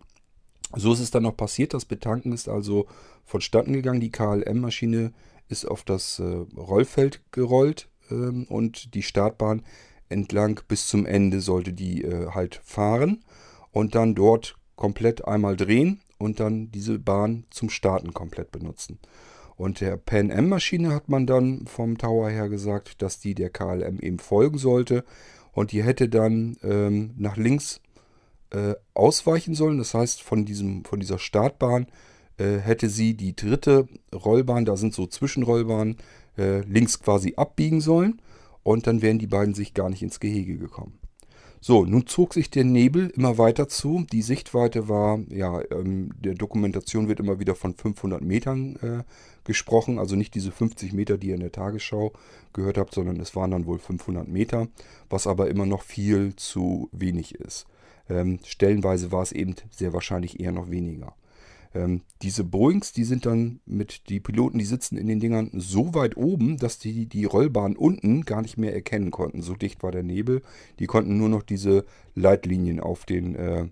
So 0.75 0.93
ist 0.93 0.99
es 0.99 1.11
dann 1.11 1.23
noch 1.23 1.35
passiert. 1.35 1.73
Das 1.73 1.85
Betanken 1.85 2.31
ist 2.31 2.47
also 2.47 2.87
vonstatten 3.25 3.73
gegangen. 3.73 4.01
Die 4.01 4.11
KLM-Maschine 4.11 5.13
ist 5.47 5.65
auf 5.65 5.83
das 5.83 6.19
äh, 6.19 6.23
Rollfeld 6.23 7.21
gerollt 7.31 7.89
ähm, 8.11 8.45
und 8.49 8.93
die 8.93 9.03
Startbahn 9.03 9.63
entlang 10.09 10.61
bis 10.67 10.87
zum 10.87 11.05
Ende 11.05 11.41
sollte 11.41 11.73
die 11.73 12.03
äh, 12.03 12.29
halt 12.31 12.61
fahren 12.63 13.23
und 13.71 13.95
dann 13.95 14.15
dort 14.15 14.55
komplett 14.75 15.25
einmal 15.25 15.55
drehen 15.55 16.01
und 16.17 16.39
dann 16.39 16.71
diese 16.71 16.99
Bahn 16.99 17.45
zum 17.49 17.69
Starten 17.69 18.13
komplett 18.13 18.51
benutzen. 18.51 18.99
Und 19.55 19.81
der 19.81 19.97
Pan 19.97 20.31
Am-Maschine 20.31 20.93
hat 20.93 21.09
man 21.09 21.27
dann 21.27 21.65
vom 21.67 21.97
Tower 21.97 22.29
her 22.29 22.47
gesagt, 22.47 23.01
dass 23.01 23.19
die 23.19 23.35
der 23.35 23.49
KLM 23.49 23.99
eben 23.99 24.19
folgen 24.19 24.57
sollte 24.57 25.03
und 25.51 25.71
die 25.71 25.83
hätte 25.83 26.07
dann 26.07 26.57
ähm, 26.63 27.13
nach 27.17 27.35
links 27.35 27.81
äh, 28.51 28.75
ausweichen 28.93 29.55
sollen. 29.55 29.77
Das 29.77 29.93
heißt, 29.93 30.21
von, 30.21 30.45
diesem, 30.45 30.85
von 30.85 30.99
dieser 30.99 31.19
Startbahn 31.19 31.87
äh, 32.37 32.57
hätte 32.57 32.89
sie 32.89 33.15
die 33.15 33.35
dritte 33.35 33.87
Rollbahn, 34.13 34.65
da 34.65 34.77
sind 34.77 34.93
so 34.93 35.05
Zwischenrollbahnen, 35.07 35.97
äh, 36.37 36.61
links 36.61 36.99
quasi 36.99 37.33
abbiegen 37.35 37.81
sollen. 37.81 38.21
Und 38.63 38.87
dann 38.87 39.01
wären 39.01 39.19
die 39.19 39.27
beiden 39.27 39.53
sich 39.53 39.73
gar 39.73 39.89
nicht 39.89 40.03
ins 40.03 40.19
Gehege 40.19 40.57
gekommen. 40.57 40.99
So, 41.61 41.83
nun 41.83 42.07
zog 42.07 42.33
sich 42.33 42.49
der 42.49 42.63
Nebel 42.63 43.09
immer 43.09 43.37
weiter 43.37 43.67
zu. 43.67 44.05
Die 44.11 44.21
Sichtweite 44.21 44.87
war, 44.87 45.19
ja, 45.29 45.61
ähm, 45.71 46.11
der 46.17 46.35
Dokumentation 46.35 47.09
wird 47.09 47.19
immer 47.19 47.39
wieder 47.39 47.53
von 47.53 47.73
500 47.73 48.21
Metern 48.21 48.77
äh, 48.77 49.03
gesprochen. 49.43 49.99
Also 49.99 50.15
nicht 50.15 50.35
diese 50.35 50.51
50 50.51 50.93
Meter, 50.93 51.17
die 51.17 51.27
ihr 51.27 51.33
in 51.35 51.41
der 51.41 51.51
Tagesschau 51.51 52.13
gehört 52.53 52.77
habt, 52.77 52.93
sondern 52.93 53.19
es 53.19 53.35
waren 53.35 53.51
dann 53.51 53.65
wohl 53.65 53.79
500 53.79 54.27
Meter, 54.27 54.69
was 55.09 55.27
aber 55.27 55.49
immer 55.49 55.65
noch 55.65 55.83
viel 55.83 56.33
zu 56.37 56.87
wenig 56.93 57.35
ist. 57.35 57.65
Ähm, 58.09 58.39
stellenweise 58.43 59.11
war 59.11 59.21
es 59.21 59.31
eben 59.31 59.55
sehr 59.69 59.93
wahrscheinlich 59.93 60.39
eher 60.39 60.51
noch 60.51 60.69
weniger. 60.69 61.15
Ähm, 61.73 62.01
diese 62.23 62.43
Boeings, 62.43 62.93
die 62.93 63.03
sind 63.03 63.25
dann 63.25 63.59
mit, 63.65 64.09
die 64.09 64.19
Piloten, 64.19 64.57
die 64.57 64.65
sitzen 64.65 64.97
in 64.97 65.07
den 65.07 65.19
Dingern 65.19 65.51
so 65.53 65.93
weit 65.93 66.17
oben, 66.17 66.57
dass 66.57 66.79
die 66.79 67.05
die 67.05 67.25
Rollbahn 67.25 67.75
unten 67.75 68.25
gar 68.25 68.41
nicht 68.41 68.57
mehr 68.57 68.73
erkennen 68.73 69.11
konnten. 69.11 69.41
So 69.41 69.53
dicht 69.53 69.83
war 69.83 69.91
der 69.91 70.03
Nebel. 70.03 70.41
Die 70.79 70.87
konnten 70.87 71.17
nur 71.17 71.29
noch 71.29 71.43
diese 71.43 71.85
Leitlinien 72.15 72.79
auf 72.79 73.05
den 73.05 73.35
äh, 73.35 73.67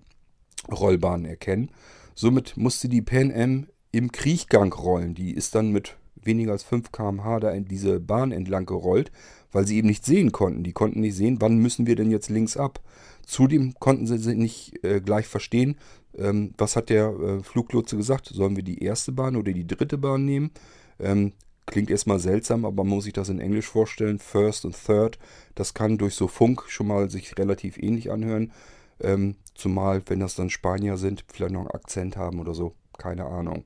Rollbahnen 0.70 1.26
erkennen. 1.26 1.70
Somit 2.14 2.56
musste 2.56 2.88
die 2.88 3.02
Pan 3.02 3.32
Am 3.32 3.66
im 3.90 4.12
Kriechgang 4.12 4.72
rollen. 4.72 5.14
Die 5.14 5.32
ist 5.32 5.54
dann 5.54 5.72
mit 5.72 5.96
weniger 6.22 6.52
als 6.52 6.62
5 6.62 6.92
km/h 6.92 7.40
da 7.40 7.50
in 7.50 7.64
diese 7.64 8.00
Bahn 8.00 8.32
entlang 8.32 8.66
gerollt, 8.66 9.10
weil 9.50 9.66
sie 9.66 9.76
eben 9.76 9.88
nicht 9.88 10.04
sehen 10.04 10.30
konnten. 10.30 10.62
Die 10.62 10.72
konnten 10.72 11.00
nicht 11.00 11.16
sehen, 11.16 11.40
wann 11.40 11.58
müssen 11.58 11.86
wir 11.86 11.96
denn 11.96 12.10
jetzt 12.10 12.28
links 12.28 12.56
ab. 12.56 12.80
Zudem 13.28 13.74
konnten 13.78 14.06
sie 14.06 14.34
nicht 14.34 14.82
äh, 14.82 15.02
gleich 15.02 15.26
verstehen, 15.26 15.76
ähm, 16.16 16.54
was 16.56 16.76
hat 16.76 16.88
der 16.88 17.08
äh, 17.10 17.42
Fluglotse 17.42 17.98
gesagt. 17.98 18.26
Sollen 18.32 18.56
wir 18.56 18.62
die 18.62 18.82
erste 18.82 19.12
Bahn 19.12 19.36
oder 19.36 19.52
die 19.52 19.66
dritte 19.66 19.98
Bahn 19.98 20.24
nehmen? 20.24 20.50
Ähm, 20.98 21.34
klingt 21.66 21.90
erstmal 21.90 22.20
seltsam, 22.20 22.64
aber 22.64 22.84
man 22.84 22.94
muss 22.94 23.04
sich 23.04 23.12
das 23.12 23.28
in 23.28 23.38
Englisch 23.38 23.66
vorstellen. 23.66 24.18
First 24.18 24.64
und 24.64 24.82
Third, 24.82 25.18
das 25.54 25.74
kann 25.74 25.98
durch 25.98 26.14
so 26.14 26.26
Funk 26.26 26.64
schon 26.68 26.86
mal 26.86 27.10
sich 27.10 27.36
relativ 27.36 27.76
ähnlich 27.76 28.10
anhören. 28.10 28.50
Ähm, 28.98 29.36
zumal, 29.54 30.00
wenn 30.06 30.20
das 30.20 30.34
dann 30.34 30.48
Spanier 30.48 30.96
sind, 30.96 31.26
vielleicht 31.30 31.52
noch 31.52 31.60
einen 31.60 31.70
Akzent 31.70 32.16
haben 32.16 32.40
oder 32.40 32.54
so. 32.54 32.76
Keine 32.96 33.26
Ahnung. 33.26 33.64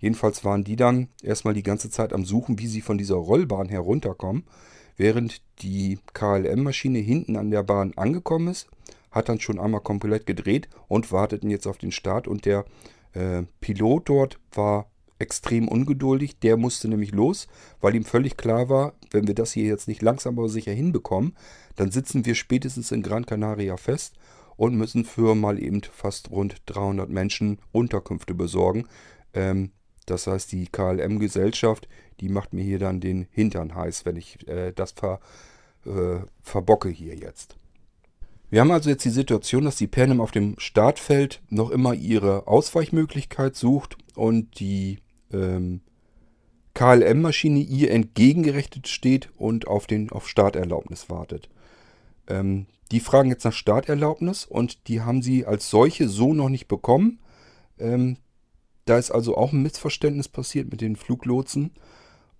Jedenfalls 0.00 0.44
waren 0.44 0.64
die 0.64 0.74
dann 0.76 1.06
erstmal 1.22 1.54
die 1.54 1.62
ganze 1.62 1.88
Zeit 1.88 2.12
am 2.12 2.24
Suchen, 2.24 2.58
wie 2.58 2.66
sie 2.66 2.80
von 2.80 2.98
dieser 2.98 3.14
Rollbahn 3.14 3.68
herunterkommen. 3.68 4.42
Während 4.96 5.40
die 5.62 6.00
KLM-Maschine 6.12 6.98
hinten 6.98 7.36
an 7.36 7.52
der 7.52 7.62
Bahn 7.62 7.92
angekommen 7.94 8.48
ist, 8.48 8.68
hat 9.14 9.28
dann 9.28 9.40
schon 9.40 9.60
einmal 9.60 9.80
komplett 9.80 10.26
gedreht 10.26 10.68
und 10.88 11.12
warteten 11.12 11.48
jetzt 11.48 11.66
auf 11.66 11.78
den 11.78 11.92
Start. 11.92 12.26
Und 12.26 12.44
der 12.44 12.64
äh, 13.12 13.44
Pilot 13.60 14.08
dort 14.08 14.40
war 14.52 14.90
extrem 15.20 15.68
ungeduldig. 15.68 16.40
Der 16.40 16.56
musste 16.56 16.88
nämlich 16.88 17.12
los, 17.12 17.46
weil 17.80 17.94
ihm 17.94 18.04
völlig 18.04 18.36
klar 18.36 18.68
war, 18.68 18.94
wenn 19.12 19.28
wir 19.28 19.34
das 19.34 19.52
hier 19.52 19.64
jetzt 19.64 19.86
nicht 19.86 20.02
langsam 20.02 20.36
aber 20.38 20.48
sicher 20.48 20.72
hinbekommen, 20.72 21.36
dann 21.76 21.92
sitzen 21.92 22.26
wir 22.26 22.34
spätestens 22.34 22.90
in 22.90 23.02
Gran 23.02 23.24
Canaria 23.24 23.76
fest 23.76 24.16
und 24.56 24.74
müssen 24.74 25.04
für 25.04 25.34
mal 25.34 25.62
eben 25.62 25.82
fast 25.82 26.30
rund 26.30 26.56
300 26.66 27.08
Menschen 27.08 27.58
Unterkünfte 27.70 28.34
besorgen. 28.34 28.86
Ähm, 29.32 29.70
das 30.06 30.26
heißt, 30.26 30.50
die 30.52 30.66
KLM-Gesellschaft, 30.66 31.88
die 32.20 32.28
macht 32.28 32.52
mir 32.52 32.64
hier 32.64 32.78
dann 32.78 33.00
den 33.00 33.26
Hintern 33.30 33.74
heiß, 33.74 34.04
wenn 34.04 34.16
ich 34.16 34.46
äh, 34.48 34.72
das 34.72 34.92
ver, 34.92 35.20
äh, 35.86 36.18
verbocke 36.42 36.88
hier 36.88 37.14
jetzt. 37.14 37.56
Wir 38.54 38.60
haben 38.60 38.70
also 38.70 38.88
jetzt 38.88 39.04
die 39.04 39.10
Situation, 39.10 39.64
dass 39.64 39.74
die 39.74 39.88
Panem 39.88 40.20
auf 40.20 40.30
dem 40.30 40.54
Startfeld 40.58 41.42
noch 41.50 41.72
immer 41.72 41.92
ihre 41.92 42.46
Ausweichmöglichkeit 42.46 43.56
sucht 43.56 43.96
und 44.14 44.60
die 44.60 45.00
ähm, 45.32 45.80
KLM-Maschine 46.74 47.58
ihr 47.58 47.90
entgegengerechnet 47.90 48.86
steht 48.86 49.30
und 49.38 49.66
auf, 49.66 49.88
den, 49.88 50.12
auf 50.12 50.28
Starterlaubnis 50.28 51.10
wartet. 51.10 51.48
Ähm, 52.28 52.66
die 52.92 53.00
fragen 53.00 53.28
jetzt 53.28 53.42
nach 53.42 53.52
Starterlaubnis 53.52 54.44
und 54.44 54.86
die 54.86 55.00
haben 55.00 55.20
sie 55.20 55.46
als 55.46 55.68
solche 55.68 56.08
so 56.08 56.32
noch 56.32 56.48
nicht 56.48 56.68
bekommen. 56.68 57.18
Ähm, 57.80 58.18
da 58.84 58.98
ist 58.98 59.10
also 59.10 59.36
auch 59.36 59.52
ein 59.52 59.64
Missverständnis 59.64 60.28
passiert 60.28 60.70
mit 60.70 60.80
den 60.80 60.94
Fluglotsen. 60.94 61.72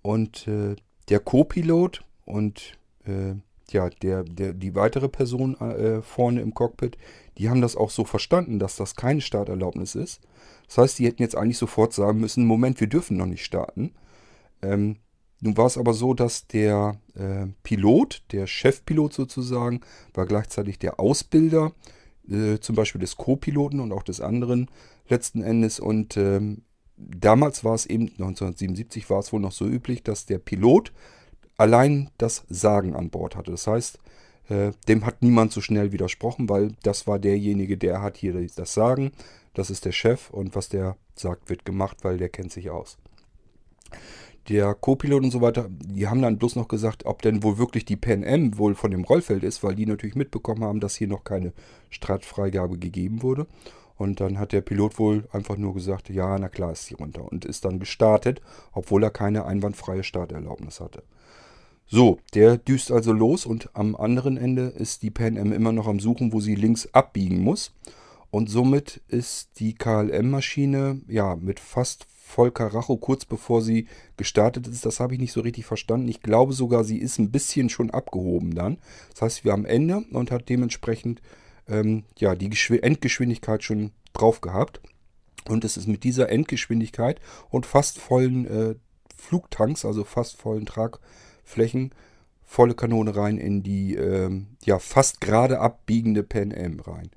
Und 0.00 0.46
äh, 0.46 0.77
der 1.09 1.18
Co-Pilot 1.18 2.05
und 2.24 2.79
äh, 3.05 3.35
ja, 3.70 3.88
der, 3.90 4.24
der, 4.24 4.53
die 4.53 4.74
weitere 4.74 5.09
Person 5.09 5.59
äh, 5.61 6.03
vorne 6.03 6.40
im 6.40 6.55
Cockpit, 6.55 6.96
die 7.38 7.48
haben 7.48 7.61
das 7.61 7.77
auch 7.77 7.90
so 7.90 8.05
verstanden, 8.05 8.59
dass 8.59 8.77
das 8.77 8.94
keine 8.94 9.20
Starterlaubnis 9.20 9.94
ist. 9.94 10.20
Das 10.66 10.79
heißt, 10.79 10.98
die 10.98 11.07
hätten 11.07 11.22
jetzt 11.22 11.37
eigentlich 11.37 11.59
sofort 11.59 11.92
sagen 11.92 12.20
müssen, 12.20 12.46
Moment, 12.46 12.81
wir 12.81 12.88
dürfen 12.88 13.16
noch 13.16 13.27
nicht 13.27 13.44
starten. 13.44 13.92
Ähm, 14.62 14.96
nun 15.40 15.57
war 15.57 15.66
es 15.66 15.77
aber 15.77 15.92
so, 15.92 16.14
dass 16.14 16.46
der 16.46 16.98
äh, 17.14 17.46
Pilot, 17.62 18.22
der 18.33 18.46
Chefpilot 18.46 19.12
sozusagen, 19.12 19.81
war 20.14 20.27
gleichzeitig 20.27 20.79
der 20.79 20.98
Ausbilder, 21.00 21.72
äh, 22.29 22.59
zum 22.61 22.77
Beispiel 22.77 23.00
des 23.00 23.16
Co-Piloten 23.16 23.81
und 23.81 23.92
auch 23.92 24.03
des 24.03 24.20
anderen 24.20 24.70
letzten 25.09 25.42
Endes. 25.42 25.81
Und 25.81 26.16
ähm, 26.16 26.62
damals 26.96 27.64
war 27.64 27.74
es 27.74 27.87
eben, 27.87 28.09
1977 28.09 29.11
war 29.11 29.18
es 29.18 29.33
wohl 29.33 29.40
noch 29.40 29.53
so 29.53 29.66
üblich, 29.66 30.03
dass 30.03 30.27
der 30.27 30.38
Pilot 30.38 30.92
allein 31.57 32.11
das 32.19 32.45
Sagen 32.49 32.95
an 32.95 33.11
Bord 33.11 33.37
hatte. 33.37 33.51
Das 33.51 33.67
heißt, 33.67 33.99
äh, 34.49 34.73
dem 34.88 35.07
hat 35.07 35.23
niemand 35.23 35.53
so 35.53 35.61
schnell 35.61 35.93
widersprochen, 35.93 36.49
weil 36.49 36.73
das 36.83 37.07
war 37.07 37.19
derjenige, 37.19 37.77
der 37.77 38.03
hat 38.03 38.17
hier 38.17 38.35
das 38.55 38.75
Sagen. 38.75 39.12
Das 39.55 39.71
ist 39.71 39.85
der 39.85 39.93
Chef 39.93 40.31
und 40.31 40.55
was 40.55 40.69
der 40.69 40.97
sagt, 41.14 41.49
wird 41.49 41.64
gemacht, 41.64 41.99
weil 42.03 42.19
der 42.19 42.29
kennt 42.29 42.53
sich 42.53 42.71
aus. 42.71 42.99
Der 44.49 44.75
Co-Pilot 44.75 45.25
und 45.25 45.31
so 45.31 45.40
weiter, 45.40 45.69
die 45.71 46.07
haben 46.07 46.21
dann 46.21 46.37
bloß 46.37 46.57
noch 46.57 46.69
gesagt, 46.69 47.07
ob 47.07 47.23
denn 47.23 47.43
wohl 47.43 47.57
wirklich 47.57 47.87
die 47.87 47.97
PNM 47.97 48.59
wohl 48.59 48.75
von 48.75 48.90
dem 48.90 49.05
Rollfeld 49.05 49.43
ist, 49.43 49.62
weil 49.62 49.75
die 49.75 49.87
natürlich 49.87 50.17
mitbekommen 50.17 50.64
haben, 50.64 50.81
dass 50.81 50.97
hier 50.97 51.09
noch 51.09 51.25
keine 51.25 51.55
Startfreigabe 51.88 52.79
gegeben 52.79 53.23
wurde. 53.23 53.47
Und 53.97 54.21
dann 54.21 54.38
hat 54.38 54.53
der 54.53 54.61
Pilot 54.61 54.99
wohl 54.99 55.27
einfach 55.33 55.57
nur 55.57 55.73
gesagt, 55.73 56.11
ja, 56.11 56.37
na 56.38 56.49
klar 56.49 56.73
ist 56.73 56.87
sie 56.87 56.95
runter 56.95 57.31
und 57.31 57.45
ist 57.45 57.64
dann 57.64 57.79
gestartet, 57.79 58.43
obwohl 58.73 59.03
er 59.05 59.11
keine 59.11 59.47
einwandfreie 59.47 60.03
Starterlaubnis 60.03 60.81
hatte. 60.81 61.05
So, 61.87 62.18
der 62.35 62.57
düst 62.57 62.90
also 62.90 63.12
los 63.12 63.47
und 63.47 63.70
am 63.75 63.94
anderen 63.94 64.37
Ende 64.37 64.62
ist 64.62 65.03
die 65.03 65.11
PNM 65.11 65.53
immer 65.53 65.73
noch 65.73 65.87
am 65.87 66.01
Suchen, 66.01 66.33
wo 66.33 66.40
sie 66.40 66.55
links 66.55 66.88
abbiegen 66.92 67.40
muss. 67.40 67.73
Und 68.31 68.51
somit 68.51 69.01
ist 69.07 69.61
die 69.61 69.75
KLM-Maschine 69.75 71.03
ja 71.07 71.37
mit 71.37 71.61
fast 71.61 72.07
voll 72.11 72.51
Karacho 72.51 72.97
kurz 72.97 73.25
bevor 73.25 73.62
sie 73.62 73.87
gestartet 74.16 74.66
ist. 74.66 74.85
Das 74.85 74.99
habe 74.99 75.14
ich 75.14 75.20
nicht 75.20 75.33
so 75.33 75.40
richtig 75.40 75.66
verstanden. 75.66 76.09
Ich 76.09 76.20
glaube 76.20 76.53
sogar, 76.53 76.83
sie 76.83 76.99
ist 76.99 77.18
ein 77.18 77.31
bisschen 77.31 77.68
schon 77.68 77.90
abgehoben 77.90 78.55
dann. 78.55 78.79
Das 79.12 79.23
heißt, 79.23 79.44
wir 79.44 79.53
am 79.53 79.64
Ende 79.64 80.05
und 80.11 80.33
hat 80.33 80.49
dementsprechend 80.49 81.23
ähm, 81.68 82.05
ja, 82.18 82.35
die 82.35 82.51
Geschw 82.51 82.79
Endgeschwindigkeit 82.79 83.62
schon 83.62 83.92
drauf 84.14 84.40
gehabt. 84.40 84.81
Und 85.49 85.64
es 85.64 85.77
ist 85.77 85.87
mit 85.87 86.03
dieser 86.03 86.31
Endgeschwindigkeit 86.31 87.20
und 87.51 87.66
fast 87.66 87.99
vollen 87.99 88.47
äh, 88.47 88.75
Flugtanks, 89.16 89.85
also 89.85 90.03
fast 90.03 90.37
vollen 90.37 90.64
Tragflächen, 91.45 91.91
volle 92.43 92.75
Kanone 92.75 93.17
rein 93.17 93.39
in 93.39 93.63
die 93.63 93.95
ähm, 93.95 94.49
ja, 94.65 94.79
fast 94.79 95.21
gerade 95.21 95.61
abbiegende 95.61 96.23
Pan 96.23 96.53
Am 96.53 96.81
rein. 96.81 97.11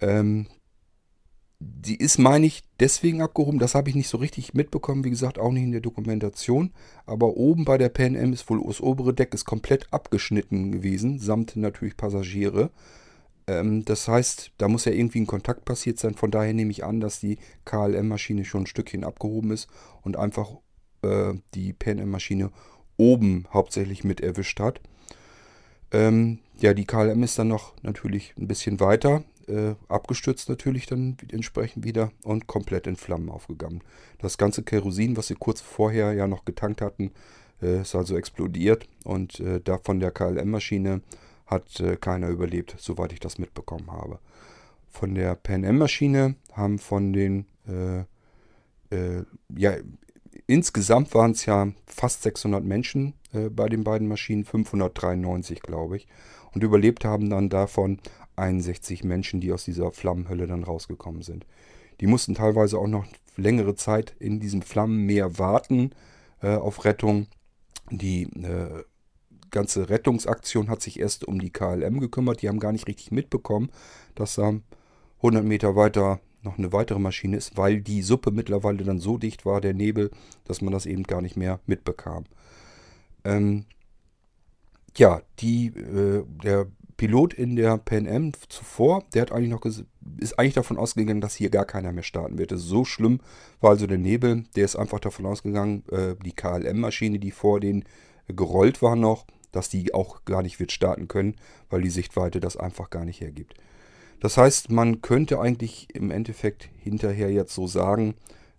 Ähm, 0.00 0.46
die 1.60 1.96
ist, 1.96 2.18
meine 2.18 2.46
ich, 2.46 2.64
deswegen 2.80 3.22
abgehoben. 3.22 3.60
Das 3.60 3.76
habe 3.76 3.88
ich 3.88 3.94
nicht 3.94 4.08
so 4.08 4.18
richtig 4.18 4.52
mitbekommen. 4.52 5.04
Wie 5.04 5.10
gesagt, 5.10 5.38
auch 5.38 5.52
nicht 5.52 5.62
in 5.62 5.70
der 5.70 5.80
Dokumentation. 5.80 6.72
Aber 7.06 7.36
oben 7.36 7.64
bei 7.64 7.78
der 7.78 7.88
Pan 7.88 8.16
Am 8.16 8.32
ist 8.32 8.48
wohl 8.50 8.62
das 8.66 8.80
obere 8.80 9.14
Deck 9.14 9.32
ist 9.32 9.44
komplett 9.44 9.86
abgeschnitten 9.92 10.72
gewesen, 10.72 11.20
samt 11.20 11.54
natürlich 11.54 11.96
Passagiere. 11.96 12.70
Ähm, 13.46 13.84
das 13.84 14.08
heißt, 14.08 14.52
da 14.58 14.66
muss 14.66 14.86
ja 14.86 14.92
irgendwie 14.92 15.20
ein 15.20 15.26
Kontakt 15.26 15.64
passiert 15.64 15.98
sein. 15.98 16.14
Von 16.14 16.32
daher 16.32 16.52
nehme 16.52 16.72
ich 16.72 16.84
an, 16.84 17.00
dass 17.00 17.20
die 17.20 17.38
KLM-Maschine 17.64 18.44
schon 18.44 18.64
ein 18.64 18.66
Stückchen 18.66 19.04
abgehoben 19.04 19.52
ist 19.52 19.68
und 20.02 20.16
einfach 20.16 20.50
äh, 21.02 21.34
die 21.54 21.72
PNM-Maschine 21.72 22.50
oben 22.96 23.46
hauptsächlich 23.52 24.04
mit 24.04 24.20
erwischt 24.20 24.60
hat. 24.60 24.80
Ähm, 25.90 26.38
ja, 26.58 26.74
die 26.74 26.84
KLM 26.84 27.22
ist 27.22 27.38
dann 27.38 27.48
noch 27.48 27.74
natürlich 27.82 28.34
ein 28.38 28.48
bisschen 28.48 28.80
weiter. 28.80 29.24
Äh, 29.48 29.74
abgestürzt 29.88 30.48
natürlich 30.48 30.86
dann 30.86 31.16
entsprechend 31.30 31.84
wieder 31.84 32.12
und 32.22 32.46
komplett 32.46 32.86
in 32.86 32.96
Flammen 32.96 33.28
aufgegangen. 33.28 33.82
Das 34.18 34.38
ganze 34.38 34.62
Kerosin, 34.62 35.16
was 35.16 35.26
sie 35.26 35.34
kurz 35.34 35.60
vorher 35.60 36.12
ja 36.12 36.28
noch 36.28 36.44
getankt 36.44 36.80
hatten, 36.80 37.10
äh, 37.60 37.80
ist 37.80 37.94
also 37.94 38.16
explodiert 38.16 38.86
und 39.04 39.40
äh, 39.40 39.60
da 39.60 39.78
von 39.78 40.00
der 40.00 40.12
KLM-Maschine 40.12 41.00
hat 41.46 41.80
äh, 41.80 41.96
keiner 41.96 42.28
überlebt, 42.28 42.76
soweit 42.78 43.12
ich 43.12 43.20
das 43.20 43.38
mitbekommen 43.38 43.90
habe. 43.90 44.18
Von 44.88 45.14
der 45.14 45.34
Pan 45.34 45.64
Am-Maschine 45.64 46.36
haben 46.52 46.78
von 46.78 47.12
den, 47.12 47.46
äh, 47.66 48.00
äh, 48.94 49.24
ja, 49.56 49.74
insgesamt 50.52 51.14
waren 51.14 51.32
es 51.32 51.46
ja 51.46 51.68
fast 51.86 52.22
600 52.22 52.62
Menschen 52.64 53.14
äh, 53.32 53.48
bei 53.48 53.68
den 53.68 53.84
beiden 53.84 54.08
Maschinen, 54.08 54.44
593 54.44 55.62
glaube 55.62 55.96
ich. 55.96 56.06
Und 56.52 56.62
überlebt 56.62 57.04
haben 57.04 57.30
dann 57.30 57.48
davon 57.48 57.98
61 58.36 59.04
Menschen, 59.04 59.40
die 59.40 59.52
aus 59.52 59.64
dieser 59.64 59.90
Flammenhölle 59.90 60.46
dann 60.46 60.64
rausgekommen 60.64 61.22
sind. 61.22 61.46
Die 62.00 62.06
mussten 62.06 62.34
teilweise 62.34 62.78
auch 62.78 62.88
noch 62.88 63.06
längere 63.36 63.74
Zeit 63.74 64.14
in 64.18 64.40
diesem 64.40 64.62
Flammenmeer 64.62 65.38
warten 65.38 65.92
äh, 66.42 66.56
auf 66.56 66.84
Rettung. 66.84 67.28
Die 67.90 68.24
äh, 68.24 68.84
ganze 69.50 69.88
Rettungsaktion 69.88 70.68
hat 70.68 70.82
sich 70.82 71.00
erst 71.00 71.26
um 71.26 71.40
die 71.40 71.50
KLM 71.50 72.00
gekümmert. 72.00 72.42
Die 72.42 72.48
haben 72.48 72.60
gar 72.60 72.72
nicht 72.72 72.88
richtig 72.88 73.10
mitbekommen, 73.10 73.70
dass 74.14 74.34
da 74.34 74.54
100 75.18 75.44
Meter 75.44 75.76
weiter 75.76 76.20
noch 76.42 76.58
eine 76.58 76.72
weitere 76.72 76.98
Maschine 76.98 77.36
ist, 77.36 77.56
weil 77.56 77.80
die 77.80 78.02
Suppe 78.02 78.30
mittlerweile 78.30 78.84
dann 78.84 78.98
so 78.98 79.18
dicht 79.18 79.46
war, 79.46 79.60
der 79.60 79.74
Nebel, 79.74 80.10
dass 80.44 80.60
man 80.60 80.72
das 80.72 80.86
eben 80.86 81.04
gar 81.04 81.22
nicht 81.22 81.36
mehr 81.36 81.60
mitbekam. 81.66 82.24
Ähm, 83.24 83.64
ja, 84.96 85.22
die, 85.38 85.68
äh, 85.68 86.24
der 86.42 86.66
Pilot 86.96 87.34
in 87.34 87.56
der 87.56 87.78
Pan 87.78 88.06
Am 88.06 88.32
zuvor, 88.48 89.04
der 89.14 89.22
hat 89.22 89.32
eigentlich 89.32 89.50
noch 89.50 89.64
ist 89.64 90.38
eigentlich 90.38 90.54
davon 90.54 90.78
ausgegangen, 90.78 91.20
dass 91.20 91.34
hier 91.34 91.50
gar 91.50 91.64
keiner 91.64 91.92
mehr 91.92 92.02
starten 92.02 92.38
wird. 92.38 92.52
Das 92.52 92.60
ist 92.60 92.68
so 92.68 92.84
schlimm 92.84 93.20
war 93.60 93.70
also 93.70 93.86
der 93.86 93.98
Nebel, 93.98 94.44
der 94.56 94.64
ist 94.64 94.76
einfach 94.76 95.00
davon 95.00 95.26
ausgegangen, 95.26 95.84
äh, 95.90 96.14
die 96.24 96.32
KLM-Maschine, 96.32 97.18
die 97.18 97.30
vor 97.30 97.60
den 97.60 97.84
gerollt 98.28 98.82
war 98.82 98.96
noch, 98.96 99.26
dass 99.52 99.68
die 99.68 99.94
auch 99.94 100.24
gar 100.24 100.42
nicht 100.42 100.60
wird 100.60 100.72
starten 100.72 101.08
können, 101.08 101.36
weil 101.70 101.82
die 101.82 101.90
Sichtweite 101.90 102.40
das 102.40 102.56
einfach 102.56 102.90
gar 102.90 103.04
nicht 103.04 103.20
hergibt. 103.20 103.54
Das 104.22 104.36
heißt, 104.36 104.70
man 104.70 105.02
könnte 105.02 105.40
eigentlich 105.40 105.88
im 105.92 106.12
Endeffekt 106.12 106.68
hinterher 106.78 107.32
jetzt 107.32 107.52
so 107.56 107.66
sagen, 107.66 108.14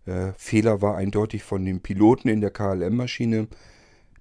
äh, 0.06 0.34
Fehler 0.36 0.82
war 0.82 0.97
eindeutig 0.97 1.43
von 1.43 1.63
dem 1.63 1.80
Piloten 1.80 2.28
in 2.28 2.41
der 2.41 2.52
KLM-Maschine. 2.52 3.47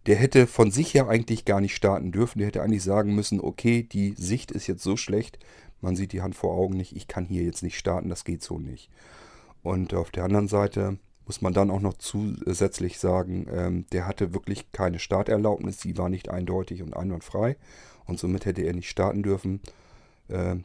Der 0.07 0.15
hätte 0.15 0.47
von 0.47 0.71
sich 0.71 0.95
her 0.95 1.09
eigentlich 1.09 1.45
gar 1.45 1.61
nicht 1.61 1.75
starten 1.75 2.13
dürfen. 2.13 2.39
Der 2.39 2.47
hätte 2.47 2.63
eigentlich 2.63 2.85
sagen 2.85 3.17
müssen, 3.17 3.41
okay, 3.41 3.83
die 3.83 4.15
Sicht 4.17 4.53
ist 4.53 4.69
jetzt 4.69 4.85
so 4.85 4.97
schlecht, 4.97 5.41
man 5.81 5.97
sieht 5.97 6.13
die 6.13 6.23
Hand 6.23 6.37
vor 6.37 6.55
Augen 6.55 6.77
nicht, 6.77 6.95
ich 6.95 7.09
kann 7.09 7.27
hier 7.27 7.43
jetzt 7.43 7.65
nicht 7.65 7.77
starten, 7.77 8.09
das 8.09 8.23
geht 8.23 8.45
so 8.45 8.61
nicht. 8.61 8.89
Und 9.65 9.95
auf 9.95 10.13
der 10.13 10.23
anderen 10.23 10.47
Seite 10.47 10.97
muss 11.27 11.43
man 11.43 11.53
dann 11.53 11.73
auch 11.73 11.81
noch 11.81 11.95
zusätzlich 11.95 13.01
sagen, 13.01 13.49
ähm, 13.53 13.87
der 13.91 14.07
hatte 14.07 14.33
wirklich 14.33 14.71
keine 14.71 15.01
Starterlaubnis, 15.01 15.79
die 15.79 15.99
war 15.99 16.09
nicht 16.09 16.29
eindeutig 16.29 16.85
und 16.85 16.97
einwandfrei 16.97 17.57
und 18.07 18.21
somit 18.21 18.47
hätte 18.47 18.63
er 18.63 18.75
nicht 18.75 18.89
starten 18.89 19.25
dürfen. 19.25 19.61
Äh, 20.29 20.59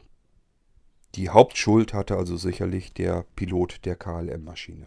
die 1.14 1.30
Hauptschuld 1.30 1.94
hatte 1.94 2.16
also 2.16 2.36
sicherlich 2.36 2.92
der 2.92 3.24
Pilot 3.34 3.84
der 3.84 3.96
KLM-Maschine. 3.96 4.86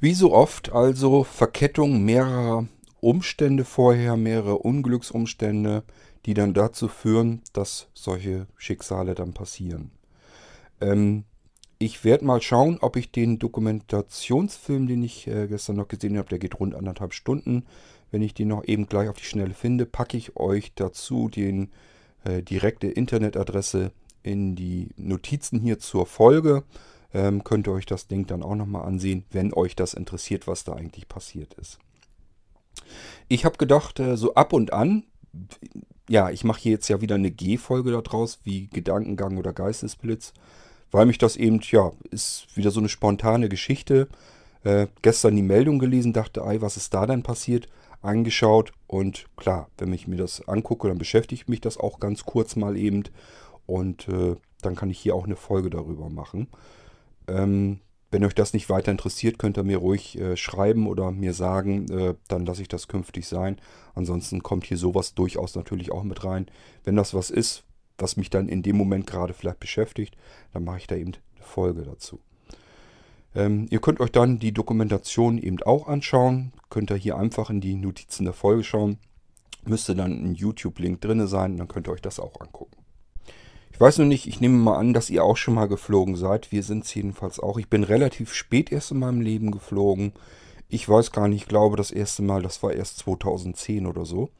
Wie 0.00 0.14
so 0.14 0.32
oft 0.32 0.72
also 0.72 1.24
Verkettung 1.24 2.04
mehrerer 2.04 2.66
Umstände 3.00 3.64
vorher, 3.64 4.16
mehrere 4.16 4.58
Unglücksumstände, 4.58 5.82
die 6.26 6.34
dann 6.34 6.54
dazu 6.54 6.88
führen, 6.88 7.42
dass 7.52 7.88
solche 7.94 8.46
Schicksale 8.56 9.14
dann 9.14 9.34
passieren. 9.34 9.92
Ähm, 10.80 11.24
ich 11.78 12.04
werde 12.04 12.24
mal 12.24 12.42
schauen, 12.42 12.78
ob 12.80 12.96
ich 12.96 13.12
den 13.12 13.38
Dokumentationsfilm, 13.38 14.88
den 14.88 15.02
ich 15.02 15.28
äh, 15.28 15.46
gestern 15.46 15.76
noch 15.76 15.88
gesehen 15.88 16.18
habe, 16.18 16.28
der 16.28 16.38
geht 16.38 16.58
rund 16.58 16.74
anderthalb 16.74 17.14
Stunden. 17.14 17.66
Wenn 18.10 18.22
ich 18.22 18.34
den 18.34 18.48
noch 18.48 18.64
eben 18.64 18.86
gleich 18.88 19.08
auf 19.08 19.16
die 19.16 19.24
Schnelle 19.24 19.54
finde, 19.54 19.86
packe 19.86 20.16
ich 20.16 20.36
euch 20.36 20.72
dazu 20.74 21.28
die 21.28 21.68
äh, 22.24 22.42
direkte 22.42 22.88
Internetadresse 22.88 23.92
in 24.22 24.56
die 24.56 24.90
Notizen 24.96 25.60
hier 25.60 25.78
zur 25.78 26.06
Folge. 26.06 26.64
Ähm, 27.12 27.42
könnt 27.44 27.66
ihr 27.66 27.72
euch 27.72 27.86
das 27.86 28.06
Ding 28.06 28.26
dann 28.26 28.42
auch 28.42 28.54
nochmal 28.54 28.84
ansehen, 28.84 29.24
wenn 29.30 29.54
euch 29.54 29.74
das 29.74 29.94
interessiert, 29.94 30.46
was 30.46 30.64
da 30.64 30.74
eigentlich 30.74 31.08
passiert 31.08 31.54
ist. 31.54 31.78
Ich 33.28 33.44
habe 33.44 33.56
gedacht, 33.56 33.98
äh, 34.00 34.16
so 34.16 34.34
ab 34.34 34.52
und 34.52 34.72
an, 34.72 35.04
ja, 36.08 36.30
ich 36.30 36.44
mache 36.44 36.60
hier 36.60 36.72
jetzt 36.72 36.88
ja 36.88 37.00
wieder 37.00 37.14
eine 37.14 37.30
G-Folge 37.30 37.92
daraus, 37.92 38.40
wie 38.44 38.68
Gedankengang 38.68 39.38
oder 39.38 39.52
Geistesblitz 39.52 40.32
weil 40.90 41.06
mich 41.06 41.18
das 41.18 41.36
eben, 41.36 41.60
ja, 41.70 41.92
ist 42.10 42.46
wieder 42.54 42.70
so 42.70 42.80
eine 42.80 42.88
spontane 42.88 43.48
Geschichte. 43.48 44.08
Äh, 44.64 44.88
gestern 45.02 45.36
die 45.36 45.42
Meldung 45.42 45.78
gelesen, 45.78 46.12
dachte, 46.12 46.44
ei, 46.44 46.60
was 46.60 46.76
ist 46.76 46.94
da 46.94 47.06
denn 47.06 47.22
passiert? 47.22 47.68
Angeschaut 48.00 48.72
und 48.86 49.26
klar, 49.36 49.68
wenn 49.76 49.92
ich 49.92 50.06
mir 50.06 50.16
das 50.16 50.46
angucke, 50.46 50.88
dann 50.88 50.98
beschäftigt 50.98 51.48
mich 51.48 51.60
das 51.60 51.78
auch 51.78 51.98
ganz 51.98 52.24
kurz 52.24 52.54
mal 52.54 52.76
eben 52.76 53.04
und 53.68 54.08
äh, 54.08 54.34
dann 54.62 54.74
kann 54.74 54.90
ich 54.90 54.98
hier 54.98 55.14
auch 55.14 55.26
eine 55.26 55.36
Folge 55.36 55.68
darüber 55.70 56.08
machen. 56.08 56.48
Ähm, 57.28 57.80
wenn 58.10 58.24
euch 58.24 58.34
das 58.34 58.54
nicht 58.54 58.70
weiter 58.70 58.90
interessiert, 58.90 59.38
könnt 59.38 59.58
ihr 59.58 59.64
mir 59.64 59.76
ruhig 59.76 60.18
äh, 60.18 60.36
schreiben 60.36 60.86
oder 60.86 61.10
mir 61.10 61.34
sagen, 61.34 61.90
äh, 61.92 62.14
dann 62.28 62.46
lasse 62.46 62.62
ich 62.62 62.68
das 62.68 62.88
künftig 62.88 63.28
sein. 63.28 63.60
Ansonsten 63.94 64.42
kommt 64.42 64.64
hier 64.64 64.78
sowas 64.78 65.14
durchaus 65.14 65.54
natürlich 65.54 65.92
auch 65.92 66.02
mit 66.02 66.24
rein. 66.24 66.46
Wenn 66.84 66.96
das 66.96 67.12
was 67.12 67.28
ist, 67.28 67.64
was 67.98 68.16
mich 68.16 68.30
dann 68.30 68.48
in 68.48 68.62
dem 68.62 68.76
Moment 68.76 69.06
gerade 69.06 69.34
vielleicht 69.34 69.60
beschäftigt, 69.60 70.16
dann 70.54 70.64
mache 70.64 70.78
ich 70.78 70.86
da 70.86 70.96
eben 70.96 71.12
eine 71.12 71.44
Folge 71.44 71.82
dazu. 71.82 72.20
Ähm, 73.34 73.66
ihr 73.68 73.80
könnt 73.80 74.00
euch 74.00 74.12
dann 74.12 74.38
die 74.38 74.52
Dokumentation 74.52 75.36
eben 75.36 75.62
auch 75.62 75.86
anschauen. 75.86 76.52
Könnt 76.70 76.90
ihr 76.90 76.96
hier 76.96 77.18
einfach 77.18 77.50
in 77.50 77.60
die 77.60 77.74
Notizen 77.74 78.24
der 78.24 78.32
Folge 78.32 78.64
schauen. 78.64 78.98
Müsste 79.66 79.94
dann 79.94 80.12
ein 80.12 80.34
YouTube-Link 80.34 81.02
drin 81.02 81.26
sein, 81.26 81.58
dann 81.58 81.68
könnt 81.68 81.88
ihr 81.88 81.92
euch 81.92 82.00
das 82.00 82.18
auch 82.18 82.40
angucken. 82.40 82.77
Ich 83.78 83.80
weiß 83.80 83.98
nur 83.98 84.08
nicht, 84.08 84.26
ich 84.26 84.40
nehme 84.40 84.58
mal 84.58 84.76
an, 84.76 84.92
dass 84.92 85.08
ihr 85.08 85.22
auch 85.22 85.36
schon 85.36 85.54
mal 85.54 85.68
geflogen 85.68 86.16
seid. 86.16 86.50
Wir 86.50 86.64
sind 86.64 86.84
es 86.84 86.92
jedenfalls 86.92 87.38
auch. 87.38 87.58
Ich 87.58 87.68
bin 87.68 87.84
relativ 87.84 88.34
spät 88.34 88.72
erst 88.72 88.90
in 88.90 88.98
meinem 88.98 89.20
Leben 89.20 89.52
geflogen. 89.52 90.14
Ich 90.68 90.88
weiß 90.88 91.12
gar 91.12 91.28
nicht, 91.28 91.42
ich 91.42 91.48
glaube 91.48 91.76
das 91.76 91.92
erste 91.92 92.22
Mal, 92.22 92.42
das 92.42 92.60
war 92.60 92.72
erst 92.72 92.98
2010 92.98 93.86
oder 93.86 94.04
so. 94.04 94.30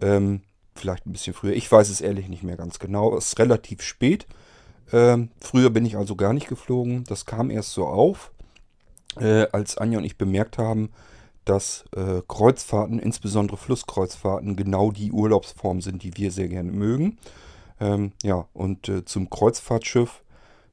Ähm, 0.00 0.42
vielleicht 0.76 1.04
ein 1.04 1.10
bisschen 1.10 1.34
früher. 1.34 1.54
Ich 1.54 1.70
weiß 1.70 1.88
es 1.88 2.00
ehrlich 2.00 2.28
nicht 2.28 2.44
mehr 2.44 2.56
ganz 2.56 2.78
genau. 2.78 3.16
Es 3.16 3.30
ist 3.30 3.40
relativ 3.40 3.82
spät. 3.82 4.28
Ähm, 4.92 5.30
früher 5.40 5.70
bin 5.70 5.84
ich 5.84 5.96
also 5.96 6.14
gar 6.14 6.32
nicht 6.32 6.46
geflogen. 6.46 7.02
Das 7.08 7.26
kam 7.26 7.50
erst 7.50 7.72
so 7.72 7.88
auf, 7.88 8.30
äh, 9.18 9.48
als 9.50 9.78
Anja 9.78 9.98
und 9.98 10.04
ich 10.04 10.16
bemerkt 10.16 10.58
haben, 10.58 10.90
dass 11.44 11.86
äh, 11.96 12.22
Kreuzfahrten, 12.28 13.00
insbesondere 13.00 13.56
Flusskreuzfahrten, 13.56 14.54
genau 14.54 14.92
die 14.92 15.10
Urlaubsform 15.10 15.80
sind, 15.80 16.04
die 16.04 16.16
wir 16.16 16.30
sehr 16.30 16.46
gerne 16.46 16.70
mögen. 16.70 17.18
Ähm, 17.80 18.12
ja, 18.22 18.46
und 18.52 18.88
äh, 18.88 19.04
zum 19.04 19.30
Kreuzfahrtschiff 19.30 20.22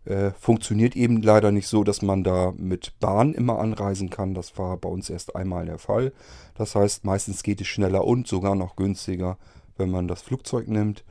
äh, 0.05 0.31
funktioniert 0.31 0.95
eben 0.95 1.21
leider 1.21 1.51
nicht 1.51 1.67
so, 1.67 1.83
dass 1.83 2.01
man 2.01 2.23
da 2.23 2.53
mit 2.55 2.99
Bahn 2.99 3.33
immer 3.33 3.59
anreisen 3.59 4.09
kann. 4.09 4.33
Das 4.33 4.57
war 4.57 4.77
bei 4.77 4.89
uns 4.89 5.09
erst 5.09 5.35
einmal 5.35 5.65
der 5.65 5.79
Fall. 5.79 6.13
Das 6.55 6.75
heißt, 6.75 7.05
meistens 7.05 7.43
geht 7.43 7.61
es 7.61 7.67
schneller 7.67 8.05
und 8.05 8.27
sogar 8.27 8.55
noch 8.55 8.75
günstiger, 8.75 9.37
wenn 9.77 9.89
man 9.89 10.07
das 10.07 10.21
Flugzeug 10.21 10.67
nimmt. 10.67 11.03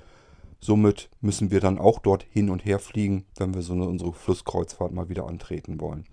Somit 0.60 1.10
müssen 1.20 1.50
wir 1.50 1.60
dann 1.60 1.78
auch 1.78 1.98
dort 1.98 2.24
hin 2.30 2.50
und 2.50 2.64
her 2.64 2.78
fliegen, 2.78 3.26
wenn 3.36 3.54
wir 3.54 3.62
so 3.62 3.74
eine, 3.74 3.86
unsere 3.86 4.12
Flusskreuzfahrt 4.12 4.92
mal 4.92 5.08
wieder 5.08 5.26
antreten 5.26 5.80
wollen. 5.80 6.04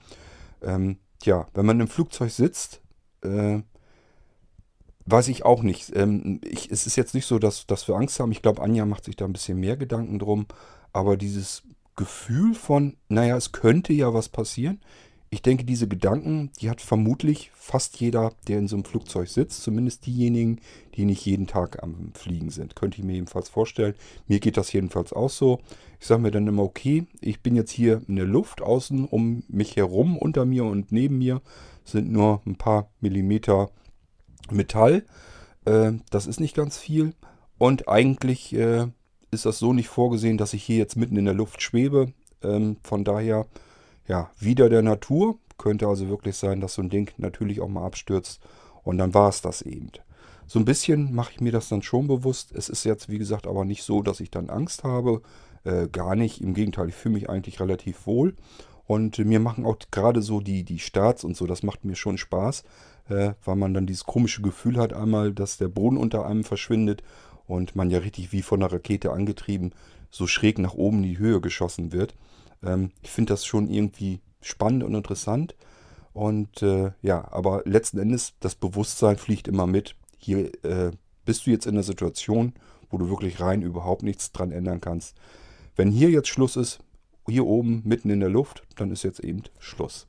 Ähm, 0.61 0.97
tja, 1.19 1.47
wenn 1.53 1.65
man 1.65 1.79
im 1.79 1.87
Flugzeug 1.87 2.31
sitzt, 2.31 2.81
äh, 3.23 3.61
weiß 5.05 5.27
ich 5.27 5.45
auch 5.45 5.63
nicht. 5.63 5.95
Ähm, 5.95 6.39
ich, 6.43 6.71
es 6.71 6.87
ist 6.87 6.95
jetzt 6.95 7.13
nicht 7.13 7.25
so, 7.25 7.39
dass, 7.39 7.67
dass 7.67 7.87
wir 7.87 7.95
Angst 7.95 8.19
haben. 8.19 8.31
Ich 8.31 8.41
glaube, 8.41 8.61
Anja 8.61 8.85
macht 8.85 9.05
sich 9.05 9.15
da 9.15 9.25
ein 9.25 9.33
bisschen 9.33 9.59
mehr 9.59 9.77
Gedanken 9.77 10.19
drum. 10.19 10.45
Aber 10.91 11.17
dieses 11.17 11.63
Gefühl 11.95 12.53
von, 12.53 12.95
naja, 13.09 13.37
es 13.37 13.51
könnte 13.51 13.93
ja 13.93 14.13
was 14.13 14.29
passieren. 14.29 14.79
Ich 15.29 15.41
denke, 15.41 15.63
diese 15.63 15.87
Gedanken, 15.87 16.51
die 16.61 16.69
hat 16.69 16.79
vermutlich 16.79 17.49
fast 17.55 17.99
jeder, 17.99 18.33
der 18.47 18.59
in 18.59 18.67
so 18.67 18.75
einem 18.75 18.85
Flugzeug 18.85 19.27
sitzt. 19.27 19.63
Zumindest 19.63 20.05
diejenigen, 20.05 20.59
die 20.93 21.05
nicht 21.05 21.25
jeden 21.25 21.47
Tag 21.47 21.81
am 21.81 22.11
Fliegen 22.13 22.51
sind. 22.51 22.75
Könnte 22.75 22.99
ich 22.99 23.03
mir 23.03 23.13
jedenfalls 23.13 23.49
vorstellen. 23.49 23.95
Mir 24.27 24.39
geht 24.39 24.57
das 24.57 24.71
jedenfalls 24.71 25.11
auch 25.11 25.31
so. 25.31 25.59
Ich 25.99 26.05
sage 26.05 26.21
mir 26.21 26.29
dann 26.29 26.45
immer, 26.45 26.61
okay, 26.61 27.07
ich 27.19 27.41
bin 27.41 27.55
jetzt 27.55 27.71
hier 27.71 28.03
in 28.07 28.15
der 28.15 28.25
Luft 28.25 28.61
außen 28.61 29.05
um 29.05 29.41
mich 29.47 29.75
herum, 29.75 30.19
unter 30.19 30.45
mir 30.45 30.65
und 30.65 30.91
neben 30.91 31.17
mir 31.17 31.41
sind 31.83 32.11
nur 32.11 32.41
ein 32.45 32.55
paar 32.55 32.91
Millimeter 33.01 33.71
Metall. 34.51 35.03
Äh, 35.65 35.93
das 36.09 36.27
ist 36.27 36.39
nicht 36.39 36.55
ganz 36.55 36.77
viel. 36.77 37.13
Und 37.57 37.87
eigentlich 37.87 38.53
äh, 38.53 38.87
ist 39.31 39.45
das 39.45 39.59
so 39.59 39.73
nicht 39.73 39.89
vorgesehen, 39.89 40.37
dass 40.37 40.53
ich 40.53 40.63
hier 40.63 40.77
jetzt 40.77 40.95
mitten 40.95 41.17
in 41.17 41.25
der 41.25 41.33
Luft 41.33 41.61
schwebe. 41.61 42.13
Ähm, 42.41 42.77
von 42.83 43.03
daher, 43.03 43.47
ja, 44.07 44.29
wieder 44.39 44.69
der 44.69 44.81
Natur. 44.81 45.37
Könnte 45.57 45.87
also 45.87 46.09
wirklich 46.09 46.35
sein, 46.35 46.61
dass 46.61 46.73
so 46.73 46.81
ein 46.81 46.89
Ding 46.89 47.11
natürlich 47.17 47.61
auch 47.61 47.69
mal 47.69 47.85
abstürzt. 47.85 48.41
Und 48.83 48.97
dann 48.97 49.13
war 49.13 49.29
es 49.29 49.41
das 49.41 49.61
eben. 49.61 49.91
So 50.45 50.59
ein 50.59 50.65
bisschen 50.65 51.13
mache 51.13 51.31
ich 51.33 51.41
mir 51.41 51.51
das 51.51 51.69
dann 51.69 51.81
schon 51.81 52.07
bewusst. 52.07 52.51
Es 52.51 52.69
ist 52.69 52.83
jetzt, 52.83 53.09
wie 53.09 53.17
gesagt, 53.17 53.47
aber 53.47 53.63
nicht 53.63 53.83
so, 53.83 54.01
dass 54.01 54.19
ich 54.19 54.29
dann 54.29 54.49
Angst 54.49 54.83
habe. 54.83 55.21
Äh, 55.63 55.87
gar 55.87 56.15
nicht. 56.15 56.41
Im 56.41 56.53
Gegenteil, 56.53 56.89
ich 56.89 56.95
fühle 56.95 57.15
mich 57.15 57.29
eigentlich 57.29 57.59
relativ 57.59 58.05
wohl. 58.05 58.35
Und 58.85 59.17
mir 59.17 59.39
machen 59.39 59.65
auch 59.65 59.77
gerade 59.91 60.21
so 60.21 60.41
die, 60.41 60.63
die 60.63 60.79
Starts 60.79 61.23
und 61.23 61.37
so, 61.37 61.47
das 61.47 61.63
macht 61.63 61.85
mir 61.85 61.95
schon 61.95 62.17
Spaß, 62.17 62.63
äh, 63.09 63.33
weil 63.45 63.55
man 63.55 63.73
dann 63.73 63.85
dieses 63.85 64.05
komische 64.05 64.41
Gefühl 64.41 64.77
hat, 64.77 64.93
einmal, 64.93 65.33
dass 65.33 65.57
der 65.57 65.69
Boden 65.69 65.97
unter 65.97 66.25
einem 66.25 66.43
verschwindet 66.43 67.01
und 67.47 67.75
man 67.75 67.89
ja 67.89 67.99
richtig 67.99 68.31
wie 68.31 68.41
von 68.41 68.61
einer 68.61 68.71
Rakete 68.71 69.11
angetrieben 69.11 69.73
so 70.13 70.27
schräg 70.27 70.59
nach 70.59 70.75
oben 70.75 70.97
in 70.97 71.03
die 71.03 71.17
Höhe 71.17 71.41
geschossen 71.41 71.91
wird. 71.91 72.15
Ähm, 72.63 72.91
ich 73.01 73.09
finde 73.09 73.33
das 73.33 73.45
schon 73.45 73.67
irgendwie 73.69 74.21
spannend 74.41 74.83
und 74.83 74.93
interessant. 74.93 75.55
Und 76.13 76.61
äh, 76.61 76.91
ja, 77.01 77.27
aber 77.31 77.63
letzten 77.65 77.97
Endes, 77.97 78.33
das 78.39 78.53
Bewusstsein 78.53 79.17
fliegt 79.17 79.47
immer 79.47 79.65
mit. 79.65 79.95
Hier 80.19 80.51
äh, 80.63 80.91
bist 81.25 81.45
du 81.45 81.49
jetzt 81.49 81.65
in 81.65 81.73
einer 81.73 81.83
Situation, 81.83 82.53
wo 82.91 82.99
du 82.99 83.09
wirklich 83.09 83.39
rein 83.39 83.63
überhaupt 83.63 84.03
nichts 84.03 84.31
dran 84.31 84.51
ändern 84.51 84.79
kannst. 84.79 85.15
Wenn 85.75 85.89
hier 85.89 86.11
jetzt 86.11 86.27
Schluss 86.27 86.55
ist, 86.55 86.79
hier 87.27 87.45
oben 87.45 87.81
mitten 87.85 88.09
in 88.09 88.19
der 88.19 88.29
Luft, 88.29 88.63
dann 88.75 88.91
ist 88.91 89.03
jetzt 89.03 89.19
eben 89.19 89.43
Schluss. 89.59 90.07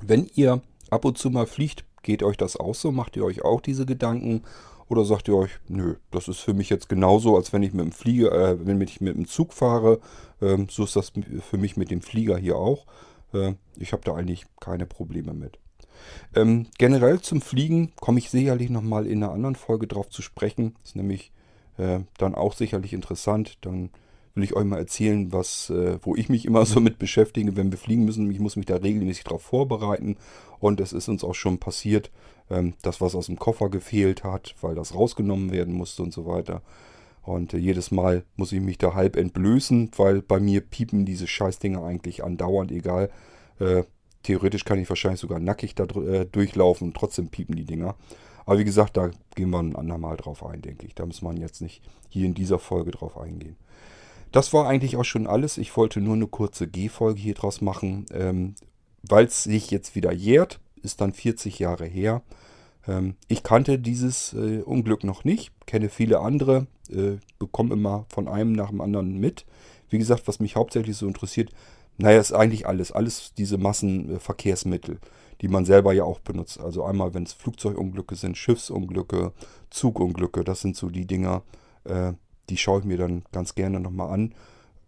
Wenn 0.00 0.28
ihr 0.34 0.62
ab 0.90 1.04
und 1.04 1.18
zu 1.18 1.30
mal 1.30 1.46
fliegt, 1.46 1.84
geht 2.02 2.22
euch 2.22 2.36
das 2.36 2.56
auch 2.56 2.74
so? 2.74 2.92
Macht 2.92 3.16
ihr 3.16 3.24
euch 3.24 3.42
auch 3.42 3.60
diese 3.60 3.86
Gedanken? 3.86 4.42
Oder 4.88 5.04
sagt 5.04 5.28
ihr 5.28 5.36
euch, 5.36 5.52
nö, 5.68 5.96
das 6.10 6.28
ist 6.28 6.40
für 6.40 6.54
mich 6.54 6.68
jetzt 6.68 6.88
genauso, 6.88 7.36
als 7.36 7.52
wenn 7.52 7.62
ich 7.62 7.72
mit 7.72 7.84
dem 7.84 7.92
Flieger, 7.92 8.32
äh, 8.32 8.66
wenn 8.66 8.80
ich 8.80 9.00
mit 9.00 9.16
dem 9.16 9.26
Zug 9.26 9.52
fahre. 9.52 10.00
Ähm, 10.42 10.66
so 10.70 10.84
ist 10.84 10.96
das 10.96 11.12
für 11.48 11.56
mich 11.56 11.76
mit 11.76 11.90
dem 11.90 12.02
Flieger 12.02 12.36
hier 12.36 12.56
auch. 12.56 12.86
Äh, 13.32 13.54
ich 13.76 13.92
habe 13.92 14.02
da 14.04 14.14
eigentlich 14.14 14.44
keine 14.60 14.86
Probleme 14.86 15.32
mit. 15.32 15.58
Ähm, 16.34 16.66
generell 16.78 17.20
zum 17.20 17.40
Fliegen 17.40 17.92
komme 18.00 18.18
ich 18.18 18.30
sicherlich 18.30 18.70
nochmal 18.70 19.06
in 19.06 19.22
einer 19.22 19.32
anderen 19.32 19.54
Folge 19.54 19.86
drauf 19.86 20.10
zu 20.10 20.20
sprechen. 20.20 20.76
Ist 20.84 20.96
nämlich 20.96 21.32
äh, 21.78 22.00
dann 22.18 22.34
auch 22.34 22.52
sicherlich 22.52 22.92
interessant. 22.92 23.58
Dann 23.62 23.90
will 24.34 24.44
ich 24.44 24.54
euch 24.54 24.64
mal 24.64 24.78
erzählen, 24.78 25.32
was, 25.32 25.70
äh, 25.70 25.98
wo 26.02 26.16
ich 26.16 26.28
mich 26.28 26.44
immer 26.44 26.64
so 26.66 26.80
mit 26.80 26.98
beschäftige, 26.98 27.56
wenn 27.56 27.70
wir 27.70 27.78
fliegen 27.78 28.04
müssen. 28.04 28.30
Ich 28.30 28.40
muss 28.40 28.56
mich 28.56 28.66
da 28.66 28.76
regelmäßig 28.76 29.24
darauf 29.24 29.42
vorbereiten. 29.42 30.16
Und 30.58 30.80
es 30.80 30.92
ist 30.92 31.08
uns 31.08 31.24
auch 31.24 31.34
schon 31.34 31.58
passiert, 31.58 32.10
ähm, 32.50 32.74
dass 32.82 33.00
was 33.00 33.14
aus 33.14 33.26
dem 33.26 33.38
Koffer 33.38 33.68
gefehlt 33.68 34.24
hat, 34.24 34.54
weil 34.60 34.74
das 34.74 34.94
rausgenommen 34.94 35.52
werden 35.52 35.74
musste 35.74 36.02
und 36.02 36.12
so 36.12 36.26
weiter. 36.26 36.62
Und 37.22 37.54
äh, 37.54 37.58
jedes 37.58 37.90
Mal 37.90 38.24
muss 38.36 38.52
ich 38.52 38.60
mich 38.60 38.78
da 38.78 38.94
halb 38.94 39.16
entblößen, 39.16 39.90
weil 39.96 40.22
bei 40.22 40.40
mir 40.40 40.60
piepen 40.60 41.04
diese 41.04 41.26
Scheißdinger 41.26 41.82
eigentlich 41.84 42.24
andauernd, 42.24 42.72
egal. 42.72 43.10
Äh, 43.58 43.84
theoretisch 44.22 44.64
kann 44.64 44.78
ich 44.78 44.88
wahrscheinlich 44.88 45.20
sogar 45.20 45.40
nackig 45.40 45.74
da 45.74 45.84
äh, 45.84 46.26
durchlaufen 46.26 46.88
und 46.88 46.96
trotzdem 46.96 47.28
piepen 47.28 47.56
die 47.56 47.64
Dinger. 47.64 47.96
Aber 48.44 48.58
wie 48.58 48.64
gesagt, 48.64 48.96
da 48.96 49.10
gehen 49.34 49.50
wir 49.50 49.60
ein 49.60 49.76
andermal 49.76 50.16
drauf 50.16 50.44
ein, 50.44 50.62
denke 50.62 50.86
ich. 50.86 50.94
Da 50.94 51.06
muss 51.06 51.22
man 51.22 51.36
jetzt 51.36 51.60
nicht 51.62 51.82
hier 52.08 52.26
in 52.26 52.34
dieser 52.34 52.58
Folge 52.58 52.90
drauf 52.90 53.16
eingehen. 53.16 53.56
Das 54.32 54.52
war 54.54 54.66
eigentlich 54.66 54.96
auch 54.96 55.04
schon 55.04 55.26
alles. 55.26 55.58
Ich 55.58 55.76
wollte 55.76 56.00
nur 56.00 56.14
eine 56.14 56.26
kurze 56.26 56.66
G-Folge 56.66 57.20
hier 57.20 57.34
draus 57.34 57.60
machen. 57.60 58.06
Ähm, 58.12 58.54
Weil 59.02 59.26
es 59.26 59.44
sich 59.44 59.70
jetzt 59.70 59.94
wieder 59.94 60.12
jährt, 60.12 60.58
ist 60.82 61.00
dann 61.00 61.12
40 61.12 61.58
Jahre 61.58 61.84
her. 61.84 62.22
Ähm, 62.88 63.16
ich 63.28 63.42
kannte 63.42 63.78
dieses 63.78 64.32
äh, 64.32 64.62
Unglück 64.62 65.04
noch 65.04 65.24
nicht, 65.24 65.52
kenne 65.66 65.88
viele 65.88 66.20
andere, 66.20 66.66
äh, 66.90 67.18
bekomme 67.38 67.74
immer 67.74 68.06
von 68.08 68.26
einem 68.26 68.52
nach 68.52 68.70
dem 68.70 68.80
anderen 68.80 69.18
mit. 69.18 69.44
Wie 69.90 69.98
gesagt, 69.98 70.26
was 70.26 70.40
mich 70.40 70.56
hauptsächlich 70.56 70.96
so 70.96 71.06
interessiert, 71.06 71.50
naja, 71.98 72.18
ist 72.18 72.32
eigentlich 72.32 72.66
alles. 72.66 72.90
Alles 72.90 73.34
diese 73.34 73.58
Massenverkehrsmittel, 73.58 74.98
die 75.42 75.48
man 75.48 75.66
selber 75.66 75.92
ja 75.92 76.04
auch 76.04 76.20
benutzt. 76.20 76.58
Also 76.58 76.84
einmal, 76.84 77.12
wenn 77.12 77.24
es 77.24 77.34
Flugzeugunglücke 77.34 78.16
sind, 78.16 78.38
Schiffsunglücke, 78.38 79.32
Zugunglücke, 79.68 80.42
das 80.42 80.62
sind 80.62 80.74
so 80.74 80.88
die 80.88 81.06
Dinger, 81.06 81.42
äh, 81.84 82.14
die 82.50 82.56
schaue 82.56 82.80
ich 82.80 82.84
mir 82.84 82.96
dann 82.96 83.22
ganz 83.32 83.54
gerne 83.54 83.80
nochmal 83.80 84.10
an. 84.10 84.34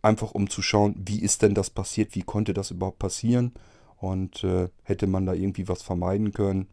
Einfach 0.03 0.33
um 0.33 0.51
zu 0.51 0.63
schauen, 0.63 0.95
wie 0.99 1.21
ist 1.21 1.43
denn 1.43 1.55
das 1.55 1.71
passiert, 1.71 2.15
wie 2.15 2.23
konnte 2.23 2.53
das 2.53 2.71
überhaupt 2.71 2.99
passieren 2.99 3.53
und 3.97 4.45
äh, 4.45 4.69
hätte 4.83 5.07
man 5.07 5.27
da 5.27 5.33
irgendwie 5.33 5.69
was 5.69 5.83
vermeiden 5.83 6.33
können. 6.33 6.69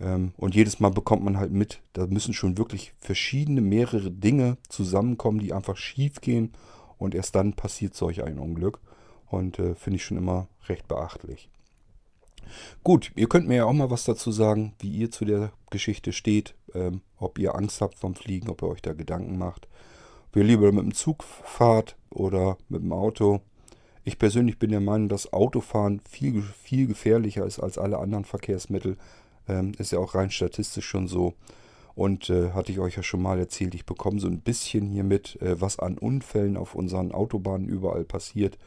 Ähm, 0.00 0.32
und 0.36 0.54
jedes 0.54 0.80
Mal 0.80 0.90
bekommt 0.90 1.24
man 1.24 1.38
halt 1.38 1.52
mit, 1.52 1.80
da 1.94 2.06
müssen 2.06 2.34
schon 2.34 2.58
wirklich 2.58 2.92
verschiedene, 2.98 3.60
mehrere 3.60 4.10
Dinge 4.10 4.58
zusammenkommen, 4.68 5.38
die 5.38 5.52
einfach 5.52 5.76
schief 5.76 6.20
gehen 6.20 6.52
und 6.98 7.14
erst 7.14 7.34
dann 7.34 7.54
passiert 7.54 7.94
solch 7.94 8.22
ein 8.22 8.38
Unglück. 8.38 8.80
Und 9.30 9.58
äh, 9.58 9.74
finde 9.74 9.96
ich 9.96 10.04
schon 10.04 10.18
immer 10.18 10.48
recht 10.68 10.86
beachtlich. 10.86 11.48
Gut, 12.82 13.12
ihr 13.16 13.28
könnt 13.28 13.48
mir 13.48 13.56
ja 13.56 13.64
auch 13.64 13.72
mal 13.72 13.90
was 13.90 14.04
dazu 14.04 14.30
sagen, 14.30 14.74
wie 14.78 14.90
ihr 14.90 15.10
zu 15.10 15.24
der 15.24 15.52
Geschichte 15.70 16.12
steht, 16.12 16.54
ähm, 16.74 17.00
ob 17.18 17.38
ihr 17.38 17.54
Angst 17.54 17.80
habt 17.80 17.98
vom 17.98 18.14
Fliegen, 18.14 18.48
ob 18.48 18.62
ihr 18.62 18.68
euch 18.68 18.82
da 18.82 18.92
Gedanken 18.92 19.38
macht, 19.38 19.68
ob 20.28 20.36
ihr 20.36 20.44
lieber 20.44 20.70
mit 20.72 20.84
dem 20.84 20.94
Zug 20.94 21.22
fahrt 21.22 21.96
oder 22.10 22.58
mit 22.68 22.82
dem 22.82 22.92
Auto. 22.92 23.40
Ich 24.04 24.18
persönlich 24.18 24.58
bin 24.58 24.70
der 24.70 24.80
Meinung, 24.80 25.08
dass 25.08 25.32
Autofahren 25.32 26.00
viel, 26.00 26.42
viel 26.42 26.86
gefährlicher 26.86 27.46
ist 27.46 27.58
als 27.58 27.78
alle 27.78 27.98
anderen 27.98 28.26
Verkehrsmittel. 28.26 28.98
Ähm, 29.48 29.72
ist 29.78 29.92
ja 29.92 29.98
auch 29.98 30.14
rein 30.14 30.30
statistisch 30.30 30.86
schon 30.86 31.08
so. 31.08 31.34
Und 31.94 32.28
äh, 32.28 32.50
hatte 32.50 32.72
ich 32.72 32.80
euch 32.80 32.96
ja 32.96 33.02
schon 33.02 33.22
mal 33.22 33.38
erzählt, 33.38 33.74
ich 33.74 33.86
bekomme 33.86 34.20
so 34.20 34.26
ein 34.26 34.40
bisschen 34.40 34.90
hier 34.90 35.04
mit, 35.04 35.40
äh, 35.40 35.60
was 35.60 35.78
an 35.78 35.96
Unfällen 35.96 36.56
auf 36.56 36.74
unseren 36.74 37.12
Autobahnen 37.12 37.68
überall 37.68 38.04
passiert. 38.04 38.58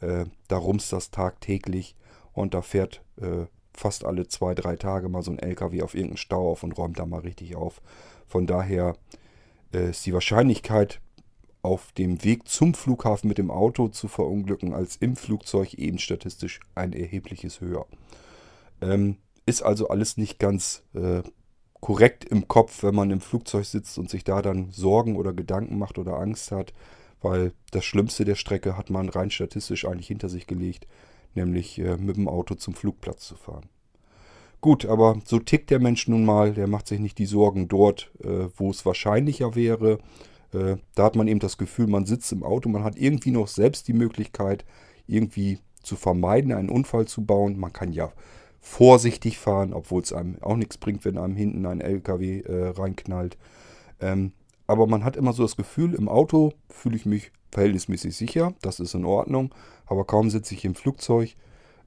Äh, 0.00 0.26
da 0.48 0.56
rumst 0.58 0.92
das 0.92 1.10
tagtäglich 1.10 1.94
und 2.32 2.54
da 2.54 2.60
fährt 2.60 3.02
äh, 3.20 3.46
fast 3.74 4.04
alle 4.04 4.28
zwei, 4.28 4.54
drei 4.54 4.76
Tage 4.76 5.08
mal 5.08 5.22
so 5.22 5.30
ein 5.30 5.38
LKW 5.38 5.82
auf 5.82 5.94
irgendeinen 5.94 6.18
Stau 6.18 6.50
auf 6.50 6.62
und 6.62 6.72
räumt 6.72 6.98
da 6.98 7.06
mal 7.06 7.20
richtig 7.20 7.56
auf. 7.56 7.80
Von 8.26 8.46
daher 8.46 8.96
äh, 9.72 9.90
ist 9.90 10.04
die 10.06 10.12
Wahrscheinlichkeit, 10.12 11.00
auf 11.62 11.92
dem 11.92 12.24
Weg 12.24 12.48
zum 12.48 12.74
Flughafen 12.74 13.28
mit 13.28 13.38
dem 13.38 13.50
Auto 13.50 13.88
zu 13.88 14.08
verunglücken, 14.08 14.74
als 14.74 14.96
im 14.96 15.14
Flugzeug 15.14 15.74
eben 15.74 15.98
statistisch 15.98 16.60
ein 16.74 16.92
erhebliches 16.92 17.60
höher. 17.60 17.86
Ähm, 18.80 19.18
ist 19.46 19.62
also 19.62 19.88
alles 19.88 20.16
nicht 20.16 20.38
ganz 20.38 20.82
äh, 20.94 21.22
korrekt 21.80 22.24
im 22.24 22.48
Kopf, 22.48 22.82
wenn 22.82 22.94
man 22.94 23.10
im 23.10 23.20
Flugzeug 23.20 23.64
sitzt 23.64 23.96
und 23.98 24.10
sich 24.10 24.24
da 24.24 24.42
dann 24.42 24.70
Sorgen 24.70 25.16
oder 25.16 25.32
Gedanken 25.32 25.78
macht 25.78 25.98
oder 25.98 26.18
Angst 26.18 26.50
hat, 26.50 26.72
weil 27.20 27.52
das 27.70 27.84
Schlimmste 27.84 28.24
der 28.24 28.34
Strecke 28.34 28.76
hat 28.76 28.90
man 28.90 29.08
rein 29.08 29.30
statistisch 29.30 29.84
eigentlich 29.84 30.08
hinter 30.08 30.28
sich 30.28 30.46
gelegt, 30.46 30.86
nämlich 31.36 31.78
äh, 31.78 31.96
mit 31.96 32.16
dem 32.16 32.28
Auto 32.28 32.54
zum 32.54 32.74
Flugplatz 32.74 33.26
zu 33.26 33.36
fahren. 33.36 33.68
Gut, 34.60 34.86
aber 34.86 35.20
so 35.24 35.40
tickt 35.40 35.70
der 35.70 35.80
Mensch 35.80 36.06
nun 36.06 36.24
mal, 36.24 36.54
der 36.54 36.68
macht 36.68 36.86
sich 36.86 37.00
nicht 37.00 37.18
die 37.18 37.26
Sorgen 37.26 37.66
dort, 37.68 38.12
äh, 38.22 38.48
wo 38.56 38.70
es 38.70 38.86
wahrscheinlicher 38.86 39.56
wäre. 39.56 39.98
Äh, 40.52 40.76
da 40.94 41.04
hat 41.04 41.16
man 41.16 41.26
eben 41.26 41.40
das 41.40 41.58
Gefühl, 41.58 41.88
man 41.88 42.06
sitzt 42.06 42.30
im 42.32 42.44
Auto, 42.44 42.68
man 42.68 42.84
hat 42.84 42.96
irgendwie 42.96 43.32
noch 43.32 43.48
selbst 43.48 43.88
die 43.88 43.92
Möglichkeit, 43.92 44.64
irgendwie 45.06 45.58
zu 45.82 45.96
vermeiden, 45.96 46.52
einen 46.52 46.70
Unfall 46.70 47.06
zu 47.06 47.24
bauen. 47.24 47.58
Man 47.58 47.72
kann 47.72 47.92
ja 47.92 48.12
vorsichtig 48.60 49.38
fahren, 49.38 49.72
obwohl 49.72 50.02
es 50.02 50.12
einem 50.12 50.40
auch 50.40 50.56
nichts 50.56 50.78
bringt, 50.78 51.04
wenn 51.04 51.18
einem 51.18 51.34
hinten 51.34 51.66
ein 51.66 51.80
LKW 51.80 52.42
äh, 52.42 52.68
reinknallt. 52.68 53.36
Ähm, 54.00 54.32
aber 54.68 54.86
man 54.86 55.04
hat 55.04 55.16
immer 55.16 55.32
so 55.32 55.42
das 55.42 55.56
Gefühl, 55.56 55.94
im 55.94 56.08
Auto 56.08 56.52
fühle 56.68 56.96
ich 56.96 57.04
mich 57.04 57.32
verhältnismäßig 57.50 58.16
sicher, 58.16 58.54
das 58.62 58.80
ist 58.80 58.94
in 58.94 59.04
Ordnung. 59.04 59.52
Aber 59.92 60.06
kaum 60.06 60.30
sitze 60.30 60.54
ich 60.54 60.64
im 60.64 60.74
Flugzeug, 60.74 61.36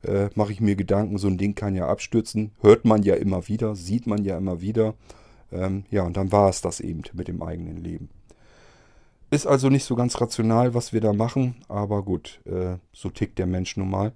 äh, 0.03 0.29
mache 0.35 0.51
ich 0.51 0.61
mir 0.61 0.75
Gedanken, 0.75 1.17
so 1.17 1.27
ein 1.27 1.39
Ding 1.39 1.55
kann 1.55 1.73
ja 1.73 1.87
abstürzen. 1.87 2.51
Hört 2.61 2.85
man 2.85 3.01
ja 3.01 3.15
immer 3.15 3.47
wieder, 3.47 3.75
sieht 3.75 4.05
man 4.05 4.23
ja 4.23 4.37
immer 4.37 4.61
wieder. 4.61 4.93
Ähm, 5.51 5.85
ja, 5.89 6.03
und 6.03 6.15
dann 6.15 6.31
war 6.31 6.47
es 6.47 6.61
das 6.61 6.81
eben 6.81 7.01
mit 7.13 7.27
dem 7.27 7.41
eigenen 7.41 7.77
Leben. 7.77 8.09
Ist 9.31 9.47
also 9.47 9.69
nicht 9.69 9.85
so 9.85 9.95
ganz 9.95 10.21
rational, 10.21 10.75
was 10.75 10.93
wir 10.93 11.01
da 11.01 11.13
machen, 11.13 11.55
aber 11.67 12.03
gut, 12.03 12.41
äh, 12.45 12.77
so 12.93 13.09
tickt 13.09 13.39
der 13.39 13.47
Mensch 13.47 13.75
nun 13.75 13.89
mal. 13.89 14.13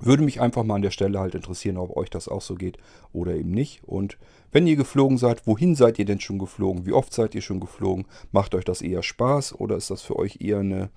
Würde 0.00 0.22
mich 0.22 0.40
einfach 0.40 0.64
mal 0.64 0.76
an 0.76 0.82
der 0.82 0.90
Stelle 0.90 1.20
halt 1.20 1.34
interessieren, 1.34 1.76
ob 1.76 1.94
euch 1.94 2.08
das 2.08 2.28
auch 2.28 2.40
so 2.40 2.54
geht 2.54 2.78
oder 3.12 3.34
eben 3.34 3.50
nicht. 3.50 3.84
Und 3.84 4.16
wenn 4.52 4.66
ihr 4.66 4.76
geflogen 4.76 5.18
seid, 5.18 5.46
wohin 5.46 5.74
seid 5.74 5.98
ihr 5.98 6.06
denn 6.06 6.20
schon 6.20 6.38
geflogen? 6.38 6.86
Wie 6.86 6.94
oft 6.94 7.12
seid 7.12 7.34
ihr 7.34 7.42
schon 7.42 7.60
geflogen? 7.60 8.06
Macht 8.30 8.54
euch 8.54 8.64
das 8.64 8.80
eher 8.80 9.02
Spaß 9.02 9.60
oder 9.60 9.76
ist 9.76 9.90
das 9.90 10.00
für 10.00 10.16
euch 10.16 10.40
eher 10.40 10.60
eine 10.60 10.88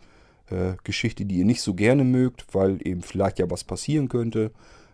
äh, 0.49 0.73
Geschichte, 0.83 1.25
die 1.25 1.39
ihr 1.39 1.45
nicht 1.45 1.61
so 1.61 1.73
gerne 1.73 2.03
mögt, 2.03 2.45
weil 2.53 2.85
eben 2.85 3.01
vielleicht 3.01 3.39
ja 3.39 3.49
was 3.49 3.63
passieren 3.63 4.09
könnte? 4.09 4.51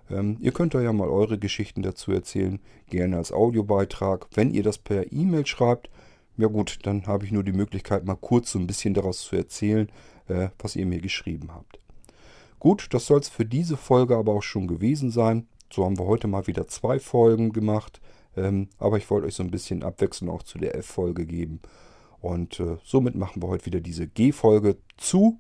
Ähm, 0.10 0.38
ihr 0.40 0.52
könnt 0.52 0.74
da 0.74 0.82
ja 0.82 0.94
mal 0.94 1.10
eure 1.10 1.38
Geschichten 1.38 1.82
dazu 1.82 2.12
erzählen, 2.12 2.60
gerne 2.90 3.18
als 3.18 3.32
Audiobeitrag. 3.32 4.28
Wenn 4.34 4.52
ihr 4.52 4.64
das 4.64 4.78
per 4.78 5.12
E-Mail 5.12 5.46
schreibt, 5.46 5.90
ja 6.38 6.48
gut, 6.48 6.80
dann 6.84 7.08
habe 7.08 7.26
ich 7.26 7.32
nur 7.32 7.44
die 7.44 7.54
Möglichkeit, 7.54 8.06
mal 8.06 8.16
kurz 8.16 8.52
so 8.52 8.60
ein 8.60 8.68
bisschen 8.68 8.94
daraus 8.94 9.22
zu 9.22 9.36
erzählen, 9.36 9.90
äh, 10.28 10.50
was 10.60 10.76
ihr 10.76 10.86
mir 10.86 11.00
geschrieben 11.00 11.50
habt. 11.54 11.80
Gut, 12.60 12.88
das 12.92 13.06
soll 13.06 13.20
es 13.20 13.30
für 13.30 13.46
diese 13.46 13.78
Folge 13.78 14.16
aber 14.16 14.34
auch 14.34 14.44
schon 14.44 14.68
gewesen 14.68 15.12
sein. 15.12 15.48
So 15.72 15.86
haben 15.86 15.98
wir 15.98 16.06
heute 16.06 16.28
mal 16.28 16.48
wieder 16.48 16.68
zwei 16.68 17.00
Folgen 17.00 17.54
gemacht. 17.54 18.02
Ähm, 18.38 18.70
aber 18.78 18.98
ich 18.98 19.10
wollte 19.10 19.28
euch 19.28 19.36
so 19.36 19.44
ein 19.44 19.52
bisschen 19.52 19.84
Abwechslung 19.84 20.30
auch 20.30 20.44
zu 20.44 20.58
der 20.58 20.76
F-Folge 20.76 21.26
geben. 21.26 21.60
Und 22.22 22.60
äh, 22.60 22.78
somit 22.84 23.16
machen 23.16 23.42
wir 23.42 23.50
heute 23.50 23.66
wieder 23.66 23.82
diese 23.82 24.08
G-Folge 24.08 24.78
zu. 24.98 25.40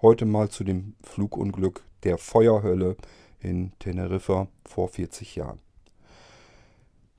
Heute 0.00 0.24
mal 0.24 0.48
zu 0.48 0.64
dem 0.64 0.94
Flugunglück 1.02 1.84
der 2.02 2.18
Feuerhölle 2.18 2.96
in 3.40 3.72
Teneriffa 3.78 4.48
vor 4.64 4.88
40 4.88 5.36
Jahren. 5.36 5.60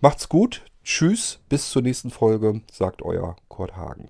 Macht's 0.02 0.28
gut. 0.28 0.65
Tschüss. 0.84 1.39
Bis 1.47 1.69
zur 1.69 1.82
nächsten 1.82 2.10
Folge, 2.10 2.62
sagt 2.71 3.04
euer 3.04 3.36
Kurt 3.47 3.78
Hagen. 3.78 4.10